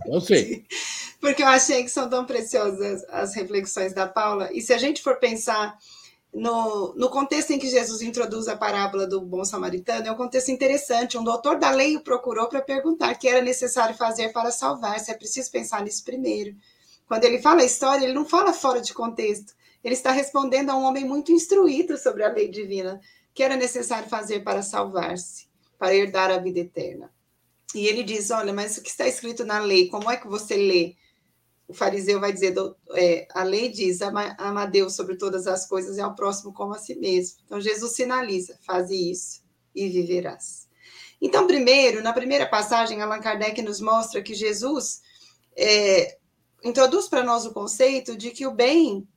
[0.05, 0.65] Eu sei.
[1.21, 4.49] Porque eu achei que são tão preciosas as reflexões da Paula.
[4.51, 5.77] E se a gente for pensar
[6.33, 10.49] no, no contexto em que Jesus introduz a parábola do bom samaritano, é um contexto
[10.49, 11.17] interessante.
[11.19, 14.99] Um doutor da lei o procurou para perguntar o que era necessário fazer para salvar.
[14.99, 16.55] Se é preciso pensar nisso primeiro.
[17.11, 19.53] Quando ele fala a história, ele não fala fora de contexto.
[19.83, 23.01] Ele está respondendo a um homem muito instruído sobre a lei divina,
[23.33, 25.45] que era necessário fazer para salvar-se
[25.77, 27.11] para herdar a vida eterna.
[27.75, 30.55] E ele diz: Olha, mas o que está escrito na lei, como é que você
[30.55, 30.95] lê?
[31.67, 32.55] O fariseu vai dizer:
[32.93, 36.73] é, A lei diz: ama, a Deus sobre todas as coisas e ao próximo como
[36.73, 37.39] a si mesmo.
[37.43, 39.43] Então, Jesus sinaliza: Faze isso
[39.75, 40.65] e viverás.
[41.21, 45.01] Então, primeiro, na primeira passagem, Allan Kardec nos mostra que Jesus
[45.57, 46.20] é,
[46.63, 49.07] introduz para nós o conceito de que o bem,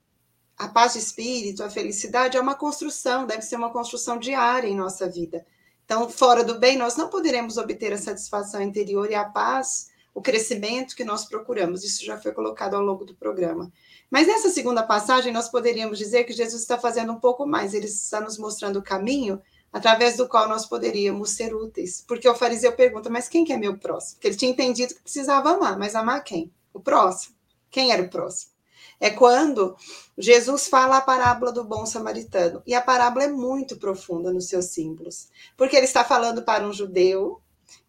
[0.56, 4.76] a paz de espírito, a felicidade é uma construção, deve ser uma construção diária em
[4.76, 5.44] nossa vida.
[5.84, 10.22] Então, fora do bem, nós não poderemos obter a satisfação interior e a paz, o
[10.22, 11.84] crescimento que nós procuramos.
[11.84, 13.70] Isso já foi colocado ao longo do programa.
[14.08, 17.74] Mas nessa segunda passagem, nós poderíamos dizer que Jesus está fazendo um pouco mais.
[17.74, 19.42] Ele está nos mostrando o caminho
[19.72, 22.04] através do qual nós poderíamos ser úteis.
[22.06, 24.14] Porque o fariseu pergunta, mas quem que é meu próximo?
[24.14, 26.52] Porque ele tinha entendido que precisava amar, mas amar quem?
[26.72, 27.33] O próximo.
[27.74, 28.52] Quem era o próximo?
[29.00, 29.74] É quando
[30.16, 32.62] Jesus fala a parábola do bom samaritano.
[32.64, 36.72] E a parábola é muito profunda nos seus símbolos, porque ele está falando para um
[36.72, 37.40] judeu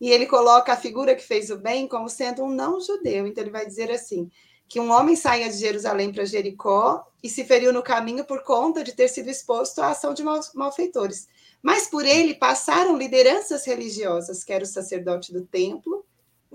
[0.02, 3.28] e ele coloca a figura que fez o bem como sendo um não judeu.
[3.28, 4.28] Então ele vai dizer assim:
[4.68, 8.84] que um homem saia de Jerusalém para Jericó e se feriu no caminho por conta
[8.84, 10.24] de ter sido exposto à ação de
[10.56, 11.28] malfeitores.
[11.62, 16.05] Mas por ele passaram lideranças religiosas, que era o sacerdote do templo,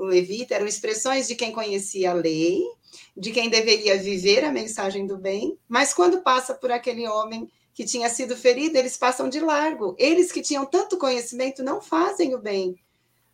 [0.00, 2.62] o levita, eram expressões de quem conhecia a lei
[3.16, 7.84] de quem deveria viver a mensagem do bem, mas quando passa por aquele homem que
[7.84, 9.94] tinha sido ferido, eles passam de largo.
[9.98, 12.76] Eles que tinham tanto conhecimento não fazem o bem.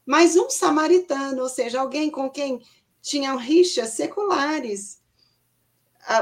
[0.05, 2.61] Mas um samaritano, ou seja, alguém com quem
[3.03, 5.01] tinham rixas seculares.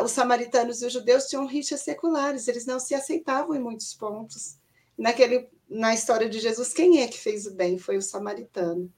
[0.02, 4.58] Os samaritanos e os judeus tinham rixas seculares, eles não se aceitavam em muitos pontos.
[4.96, 7.76] Naquele, na história de Jesus, quem é que fez o bem?
[7.78, 8.90] Foi o samaritano.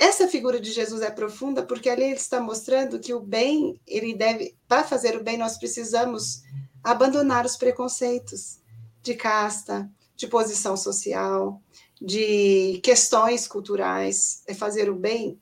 [0.00, 4.14] Essa figura de Jesus é profunda porque ali ele está mostrando que o bem, ele
[4.14, 6.40] deve, para fazer o bem, nós precisamos
[6.82, 8.60] abandonar os preconceitos
[9.02, 9.86] de casta,
[10.16, 11.60] de posição social,
[12.00, 15.38] de questões culturais, é fazer o bem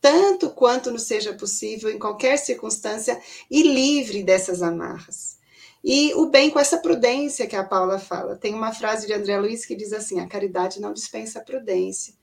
[0.00, 3.20] tanto quanto nos seja possível, em qualquer circunstância,
[3.50, 5.38] e livre dessas amarras.
[5.84, 8.34] E o bem com essa prudência que a Paula fala.
[8.34, 12.14] Tem uma frase de André Luiz que diz assim: a caridade não dispensa prudência.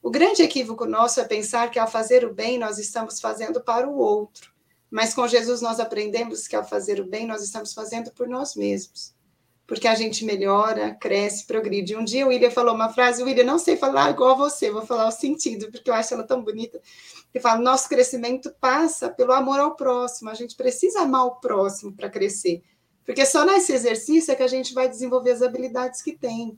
[0.00, 3.88] O grande equívoco nosso é pensar que ao fazer o bem nós estamos fazendo para
[3.88, 4.52] o outro,
[4.90, 8.54] mas com Jesus nós aprendemos que ao fazer o bem nós estamos fazendo por nós
[8.54, 9.12] mesmos,
[9.66, 11.96] porque a gente melhora, cresce, progride.
[11.96, 14.70] Um dia o William falou uma frase, o William, não sei falar igual a você,
[14.70, 16.80] vou falar o sentido, porque eu acho ela tão bonita.
[17.34, 21.92] Ele fala: nosso crescimento passa pelo amor ao próximo, a gente precisa amar o próximo
[21.92, 22.62] para crescer,
[23.04, 26.56] porque só nesse exercício é que a gente vai desenvolver as habilidades que tem.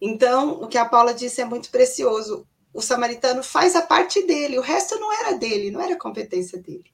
[0.00, 2.46] Então, o que a Paula disse é muito precioso.
[2.72, 6.84] o samaritano faz a parte dele, o resto não era dele, não era competência dele.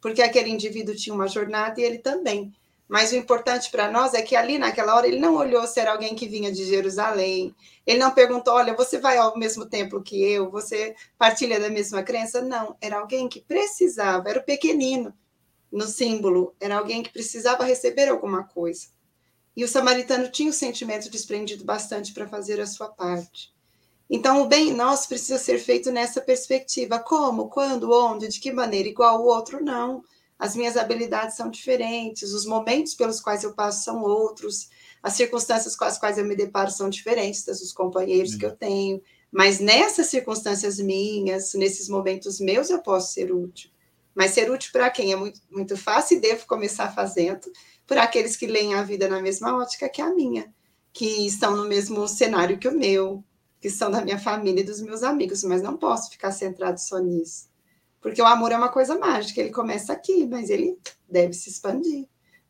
[0.00, 2.52] Porque aquele indivíduo tinha uma jornada e ele também.
[2.88, 5.92] Mas o importante para nós é que ali naquela hora ele não olhou se era
[5.92, 7.54] alguém que vinha de Jerusalém.
[7.86, 10.50] Ele não perguntou: olha, você vai ao mesmo templo que eu?
[10.50, 12.42] Você partilha da mesma crença?
[12.42, 12.76] Não.
[12.80, 15.14] Era alguém que precisava, era o pequenino
[15.70, 18.88] no símbolo, era alguém que precisava receber alguma coisa.
[19.60, 23.52] E o samaritano tinha o sentimento desprendido bastante para fazer a sua parte.
[24.08, 26.98] Então, o bem nosso precisa ser feito nessa perspectiva.
[26.98, 28.88] Como, quando, onde, de que maneira?
[28.88, 30.02] Igual o outro, não
[30.38, 34.70] as minhas habilidades são diferentes, os momentos pelos quais eu passo são outros,
[35.02, 38.56] as circunstâncias com as quais eu me deparo são diferentes das dos companheiros que eu
[38.56, 39.02] tenho.
[39.30, 43.70] Mas nessas circunstâncias minhas, nesses momentos meus, eu posso ser útil.
[44.14, 47.52] Mas ser útil para quem é muito, muito fácil e devo começar fazendo,
[47.90, 50.54] por aqueles que leem a vida na mesma ótica que a minha,
[50.92, 53.24] que estão no mesmo cenário que o meu,
[53.60, 57.00] que são da minha família e dos meus amigos, mas não posso ficar centrado só
[57.00, 57.50] nisso.
[58.00, 60.78] Porque o amor é uma coisa mágica, ele começa aqui, mas ele
[61.08, 62.06] deve se expandir.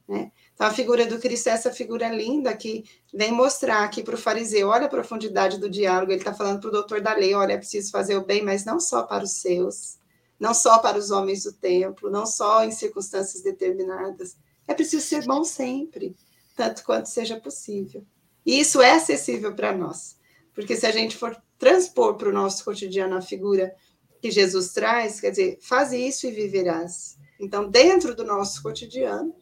[0.07, 0.31] Né?
[0.53, 4.19] Então, a figura do Cristo é essa figura linda que vem mostrar aqui para o
[4.19, 6.13] fariseu: olha a profundidade do diálogo.
[6.13, 8.67] Ele está falando para o doutor da lei: olha, é preciso fazer o bem, mas
[8.67, 9.97] não só para os seus,
[10.39, 14.37] não só para os homens do templo, não só em circunstâncias determinadas.
[14.71, 16.15] É preciso ser bom sempre,
[16.55, 18.07] tanto quanto seja possível.
[18.47, 20.17] E isso é acessível para nós,
[20.55, 23.75] porque se a gente for transpor para o nosso cotidiano a figura
[24.23, 27.19] que Jesus traz, quer dizer, faz isso e viverás.
[27.41, 29.35] Então, dentro do nosso cotidiano,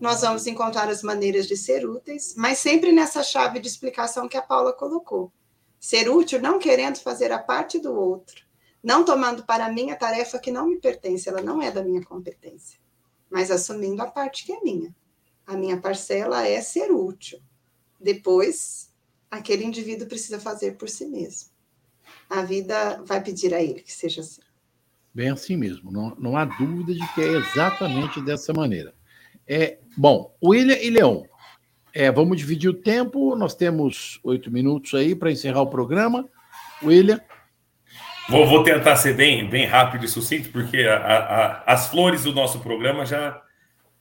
[0.00, 4.36] nós vamos encontrar as maneiras de ser úteis, mas sempre nessa chave de explicação que
[4.36, 5.32] a Paula colocou.
[5.80, 8.46] Ser útil não querendo fazer a parte do outro,
[8.80, 12.04] não tomando para mim a tarefa que não me pertence, ela não é da minha
[12.04, 12.78] competência,
[13.30, 14.94] mas assumindo a parte que é minha.
[15.46, 17.40] A minha parcela é ser útil.
[18.00, 18.92] Depois,
[19.30, 21.56] aquele indivíduo precisa fazer por si mesmo
[22.28, 24.42] a vida vai pedir a ele que seja assim.
[25.14, 28.94] Bem assim mesmo, não, não há dúvida de que é exatamente dessa maneira.
[29.46, 31.26] É, bom, William e Leão,
[31.94, 36.28] é, vamos dividir o tempo, nós temos oito minutos aí para encerrar o programa.
[36.82, 37.20] William.
[38.28, 42.32] Vou, vou, tentar ser bem, bem rápido e sucinto, porque a, a, as flores do
[42.32, 43.40] nosso programa já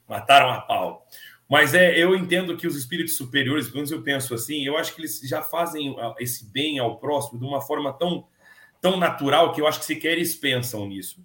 [0.07, 1.05] mataram a pau.
[1.47, 4.95] Mas é, eu entendo que os espíritos superiores, pelo menos eu penso assim, eu acho
[4.95, 8.25] que eles já fazem esse bem ao próximo de uma forma tão,
[8.81, 11.23] tão natural que eu acho que sequer eles pensam nisso.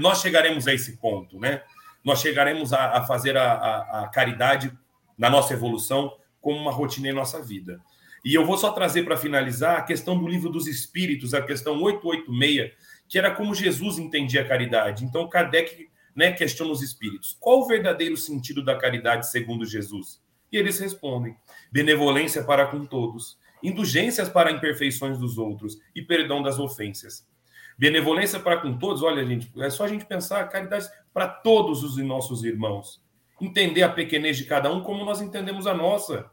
[0.00, 1.62] Nós chegaremos a esse ponto, né?
[2.02, 4.72] Nós chegaremos a, a fazer a, a, a, caridade
[5.18, 7.80] na nossa evolução como uma rotina em nossa vida.
[8.24, 11.80] E eu vou só trazer para finalizar a questão do livro dos Espíritos, a questão
[11.82, 12.72] 886,
[13.08, 15.04] que era como Jesus entendia a caridade.
[15.04, 20.22] Então, Kardec né, questiona os espíritos: qual o verdadeiro sentido da caridade segundo Jesus?
[20.52, 21.36] E eles respondem:
[21.72, 27.28] benevolência para com todos, indulgências para imperfeições dos outros e perdão das ofensas.
[27.78, 31.96] Benevolência para com todos, olha, gente, é só a gente pensar caridade para todos os
[31.96, 33.02] nossos irmãos.
[33.40, 36.30] Entender a pequenez de cada um como nós entendemos a nossa.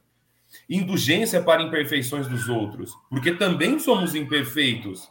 [0.70, 5.10] Indulgência para imperfeições dos outros, porque também somos imperfeitos.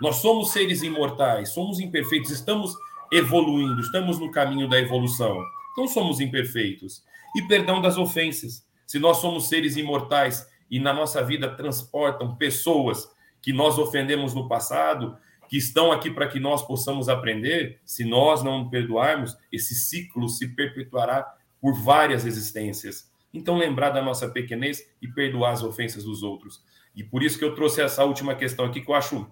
[0.00, 2.74] Nós somos seres imortais, somos imperfeitos, estamos
[3.12, 5.40] evoluindo, estamos no caminho da evolução.
[5.72, 7.02] Então somos imperfeitos.
[7.36, 8.66] E perdão das ofensas.
[8.86, 13.08] Se nós somos seres imortais e na nossa vida transportam pessoas
[13.40, 15.16] que nós ofendemos no passado,
[15.48, 20.48] que estão aqui para que nós possamos aprender, se nós não perdoarmos, esse ciclo se
[20.48, 23.10] perpetuará por várias existências.
[23.34, 26.64] Então, lembrar da nossa pequenez e perdoar as ofensas dos outros.
[26.94, 29.26] E por isso que eu trouxe essa última questão aqui, que eu acho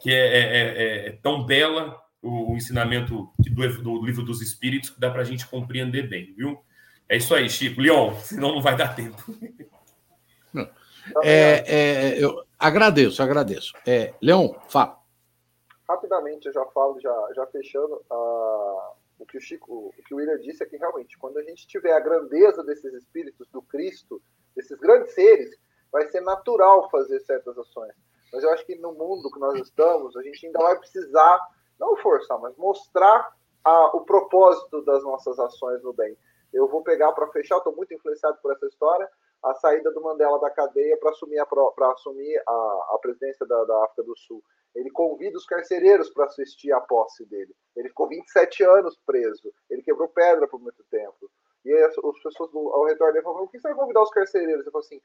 [0.00, 4.90] que é, é, é, é tão bela o, o ensinamento do, do, livro dos Espíritos,
[4.90, 6.58] que dá para a gente compreender bem, viu?
[7.08, 7.80] É isso aí, Chico.
[7.80, 9.22] Leon, senão não vai dar tempo.
[11.22, 13.72] É, é, eu agradeço, agradeço.
[13.86, 14.98] É, Leon, fala.
[15.88, 20.18] Rapidamente, eu já falo, já, já fechando, uh, o que o Chico, o que o
[20.18, 24.22] William disse é que realmente, quando a gente tiver a grandeza desses espíritos do Cristo,
[24.54, 25.50] desses grandes seres,
[25.90, 27.92] vai ser natural fazer certas ações.
[28.32, 31.40] Mas eu acho que no mundo que nós estamos, a gente ainda vai precisar
[31.78, 33.32] não forçar, mas mostrar
[33.64, 36.16] a, o propósito das nossas ações no bem.
[36.52, 39.08] Eu vou pegar para fechar, estou muito influenciado por essa história,
[39.42, 42.52] a saída do Mandela da cadeia para assumir, a, pra assumir a,
[42.94, 44.42] a presidência da, da, África do Sul.
[44.78, 47.52] Ele convida os carcereiros para assistir à posse dele.
[47.74, 51.28] Ele ficou 27 anos preso, ele quebrou pedra por muito tempo.
[51.64, 54.62] E as, as pessoas ao redor dele falaram: por que você vai convidar os carcereiros?
[54.62, 55.00] Ele falou assim: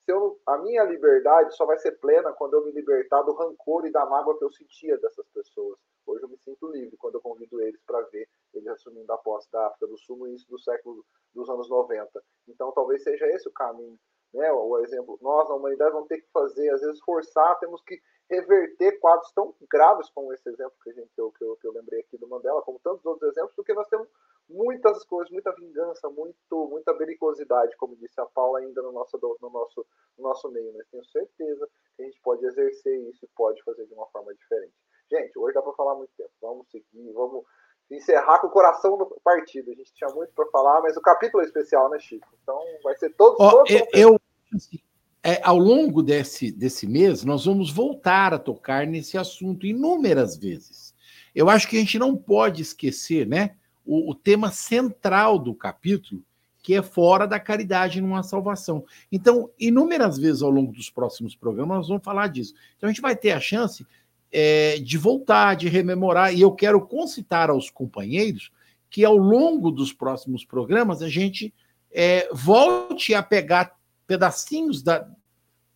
[0.00, 3.86] se eu, a minha liberdade só vai ser plena quando eu me libertar do rancor
[3.86, 5.78] e da mágoa que eu sentia dessas pessoas.
[6.06, 9.50] Hoje eu me sinto livre quando eu convido eles para ver eles assumindo a posse
[9.50, 11.02] da África do Sul no início do século
[11.34, 12.22] dos anos 90.
[12.46, 13.98] Então talvez seja esse o caminho
[14.34, 14.50] né?
[14.52, 18.00] O exemplo, nós, a humanidade, vamos ter que fazer, às vezes, forçar, temos que
[18.30, 21.66] reverter quadros tão graves como esse exemplo que, a gente, que, eu, que, eu, que
[21.66, 24.08] eu lembrei aqui do Mandela, como tantos outros exemplos, porque nós temos
[24.48, 29.50] muitas coisas, muita vingança, muito, muita belicosidade, como disse a Paula ainda no nosso, no
[29.50, 29.86] nosso,
[30.18, 30.72] no nosso meio.
[30.74, 34.34] Mas tenho certeza que a gente pode exercer isso e pode fazer de uma forma
[34.34, 34.74] diferente.
[35.10, 36.30] Gente, hoje dá para falar muito tempo.
[36.40, 37.44] Vamos seguir, vamos
[37.90, 39.70] encerrar com o coração no partido.
[39.70, 42.26] A gente tinha muito para falar, mas o capítulo é especial, né, Chico?
[42.42, 43.38] Então vai ser todos.
[43.38, 44.20] Oh, todos eu, eu
[44.54, 44.78] assim,
[45.24, 50.94] é, ao longo desse, desse mês, nós vamos voltar a tocar nesse assunto inúmeras vezes.
[51.34, 53.52] Eu acho que a gente não pode esquecer, né?
[53.86, 56.22] O, o tema central do capítulo,
[56.62, 58.84] que é fora da caridade numa salvação.
[59.10, 62.54] Então, inúmeras vezes ao longo dos próximos programas, nós vamos falar disso.
[62.76, 63.86] Então, a gente vai ter a chance
[64.30, 68.52] é, de voltar, de rememorar, e eu quero concitar aos companheiros
[68.90, 71.52] que ao longo dos próximos programas a gente
[71.90, 73.74] é, volte a pegar
[74.06, 75.08] pedacinhos da,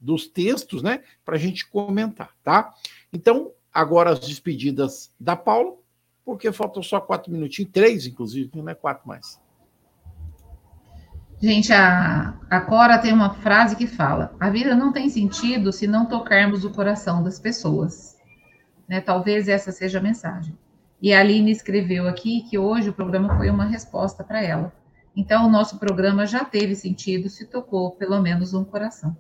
[0.00, 2.74] dos textos, né, para a gente comentar, tá?
[3.12, 5.74] Então, agora as despedidas da Paula,
[6.24, 9.40] porque faltam só quatro minutinhos, três, inclusive, não é quatro mais.
[11.40, 15.86] Gente, a, a Cora tem uma frase que fala: a vida não tem sentido se
[15.86, 18.18] não tocarmos o coração das pessoas.
[18.88, 19.00] Né?
[19.00, 20.58] Talvez essa seja a mensagem.
[21.00, 24.72] E a Aline escreveu aqui que hoje o programa foi uma resposta para ela.
[25.18, 29.16] Então, o nosso programa já teve sentido se tocou pelo menos um coração.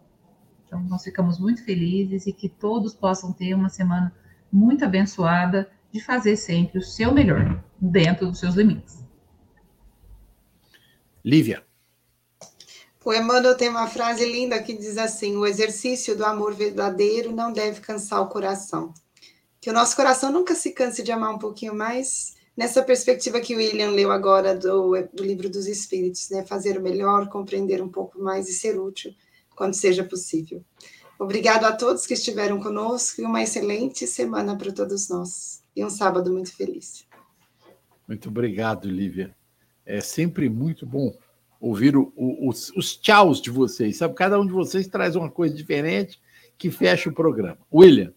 [0.64, 4.14] Então, nós ficamos muito felizes e que todos possam ter uma semana
[4.52, 9.04] muito abençoada de fazer sempre o seu melhor, dentro dos seus limites.
[11.24, 11.64] Lívia.
[13.04, 17.52] O Emmanuel tem uma frase linda que diz assim: o exercício do amor verdadeiro não
[17.52, 18.94] deve cansar o coração
[19.60, 23.54] que o nosso coração nunca se canse de amar um pouquinho mais, nessa perspectiva que
[23.54, 26.44] o William leu agora do, do livro dos Espíritos, né?
[26.44, 29.14] Fazer o melhor, compreender um pouco mais e ser útil
[29.54, 30.64] quando seja possível.
[31.20, 35.62] Obrigado a todos que estiveram conosco e uma excelente semana para todos nós.
[35.74, 37.06] E um sábado muito feliz.
[38.08, 39.36] Muito obrigado, Lívia.
[39.86, 41.16] É sempre muito bom
[41.60, 43.98] ouvir o, o, os, os tchauz de vocês.
[43.98, 46.20] Sabe, cada um de vocês traz uma coisa diferente
[46.56, 47.58] que fecha o programa.
[47.72, 48.12] William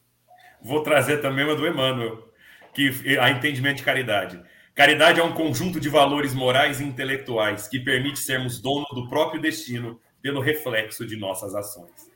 [0.64, 2.31] vou trazer também uma do Emmanuel,
[2.74, 4.42] que a entendimento de caridade.
[4.74, 9.42] Caridade é um conjunto de valores morais e intelectuais que permite sermos dono do próprio
[9.42, 12.10] destino pelo reflexo de nossas ações.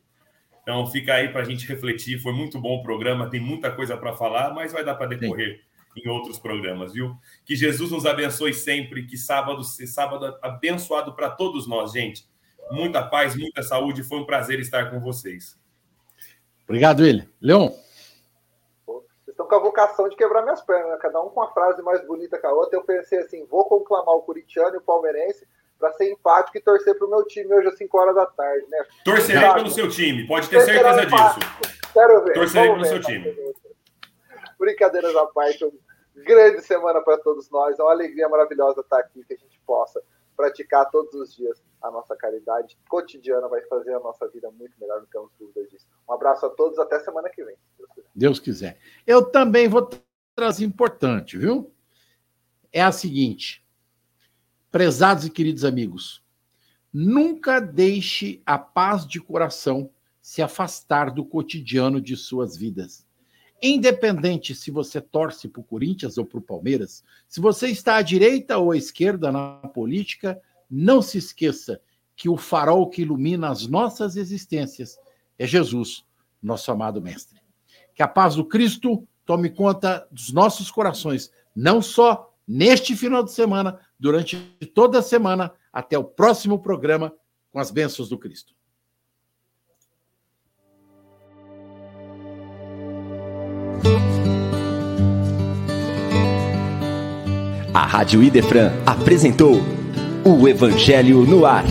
[0.62, 2.20] Então fica aí para a gente refletir.
[2.20, 5.62] Foi muito bom o programa, tem muita coisa para falar, mas vai dar para decorrer
[5.94, 6.02] Sim.
[6.04, 7.16] em outros programas, viu?
[7.46, 12.26] Que Jesus nos abençoe sempre, que sábado seja sábado abençoado para todos nós, gente.
[12.72, 14.02] Muita paz, muita saúde.
[14.02, 15.60] Foi um prazer estar com vocês.
[16.64, 17.28] Obrigado, ele.
[17.40, 17.70] Leon
[19.46, 20.98] estão com a vocação de quebrar minhas pernas, né?
[20.98, 22.78] cada um com uma frase mais bonita que a outra.
[22.78, 25.48] Eu pensei assim: vou conclamar o Curitiano e o Palmeirense
[25.80, 28.66] para ser empático e torcer para o meu time hoje às 5 horas da tarde.
[28.70, 28.86] Né?
[29.04, 31.40] Torcerei pelo seu time, pode ter certeza disso.
[31.94, 32.34] Quero ver.
[32.34, 33.54] Torcerei pelo seu time.
[34.58, 35.74] Brincadeiras à parte, uma
[36.16, 37.78] grande semana para todos nós.
[37.78, 40.02] É uma alegria maravilhosa estar aqui, que a gente possa
[40.36, 45.00] praticar todos os dias a nossa caridade cotidiana, vai fazer a nossa vida muito melhor,
[45.00, 45.88] não temos dúvidas disso.
[46.08, 47.56] Um abraço a todos, até semana que vem.
[48.14, 48.78] Deus quiser.
[49.06, 49.90] Eu também vou
[50.36, 51.72] trazer importante, viu?
[52.72, 53.66] É a seguinte,
[54.72, 56.24] prezados e queridos amigos,
[56.92, 59.90] nunca deixe a paz de coração
[60.22, 63.06] se afastar do cotidiano de suas vidas.
[63.62, 68.02] Independente se você torce para o Corinthians ou para o Palmeiras, se você está à
[68.02, 70.40] direita ou à esquerda na política,
[70.70, 71.80] não se esqueça
[72.16, 74.98] que o farol que ilumina as nossas existências
[75.38, 76.04] é Jesus,
[76.42, 77.40] nosso amado Mestre.
[77.94, 83.32] Que a paz do Cristo tome conta dos nossos corações, não só neste final de
[83.32, 84.38] semana, durante
[84.74, 87.14] toda a semana, até o próximo programa
[87.52, 88.54] com as bênçãos do Cristo.
[97.74, 99.56] A Rádio Idefran apresentou
[100.24, 101.66] o Evangelho no Ar.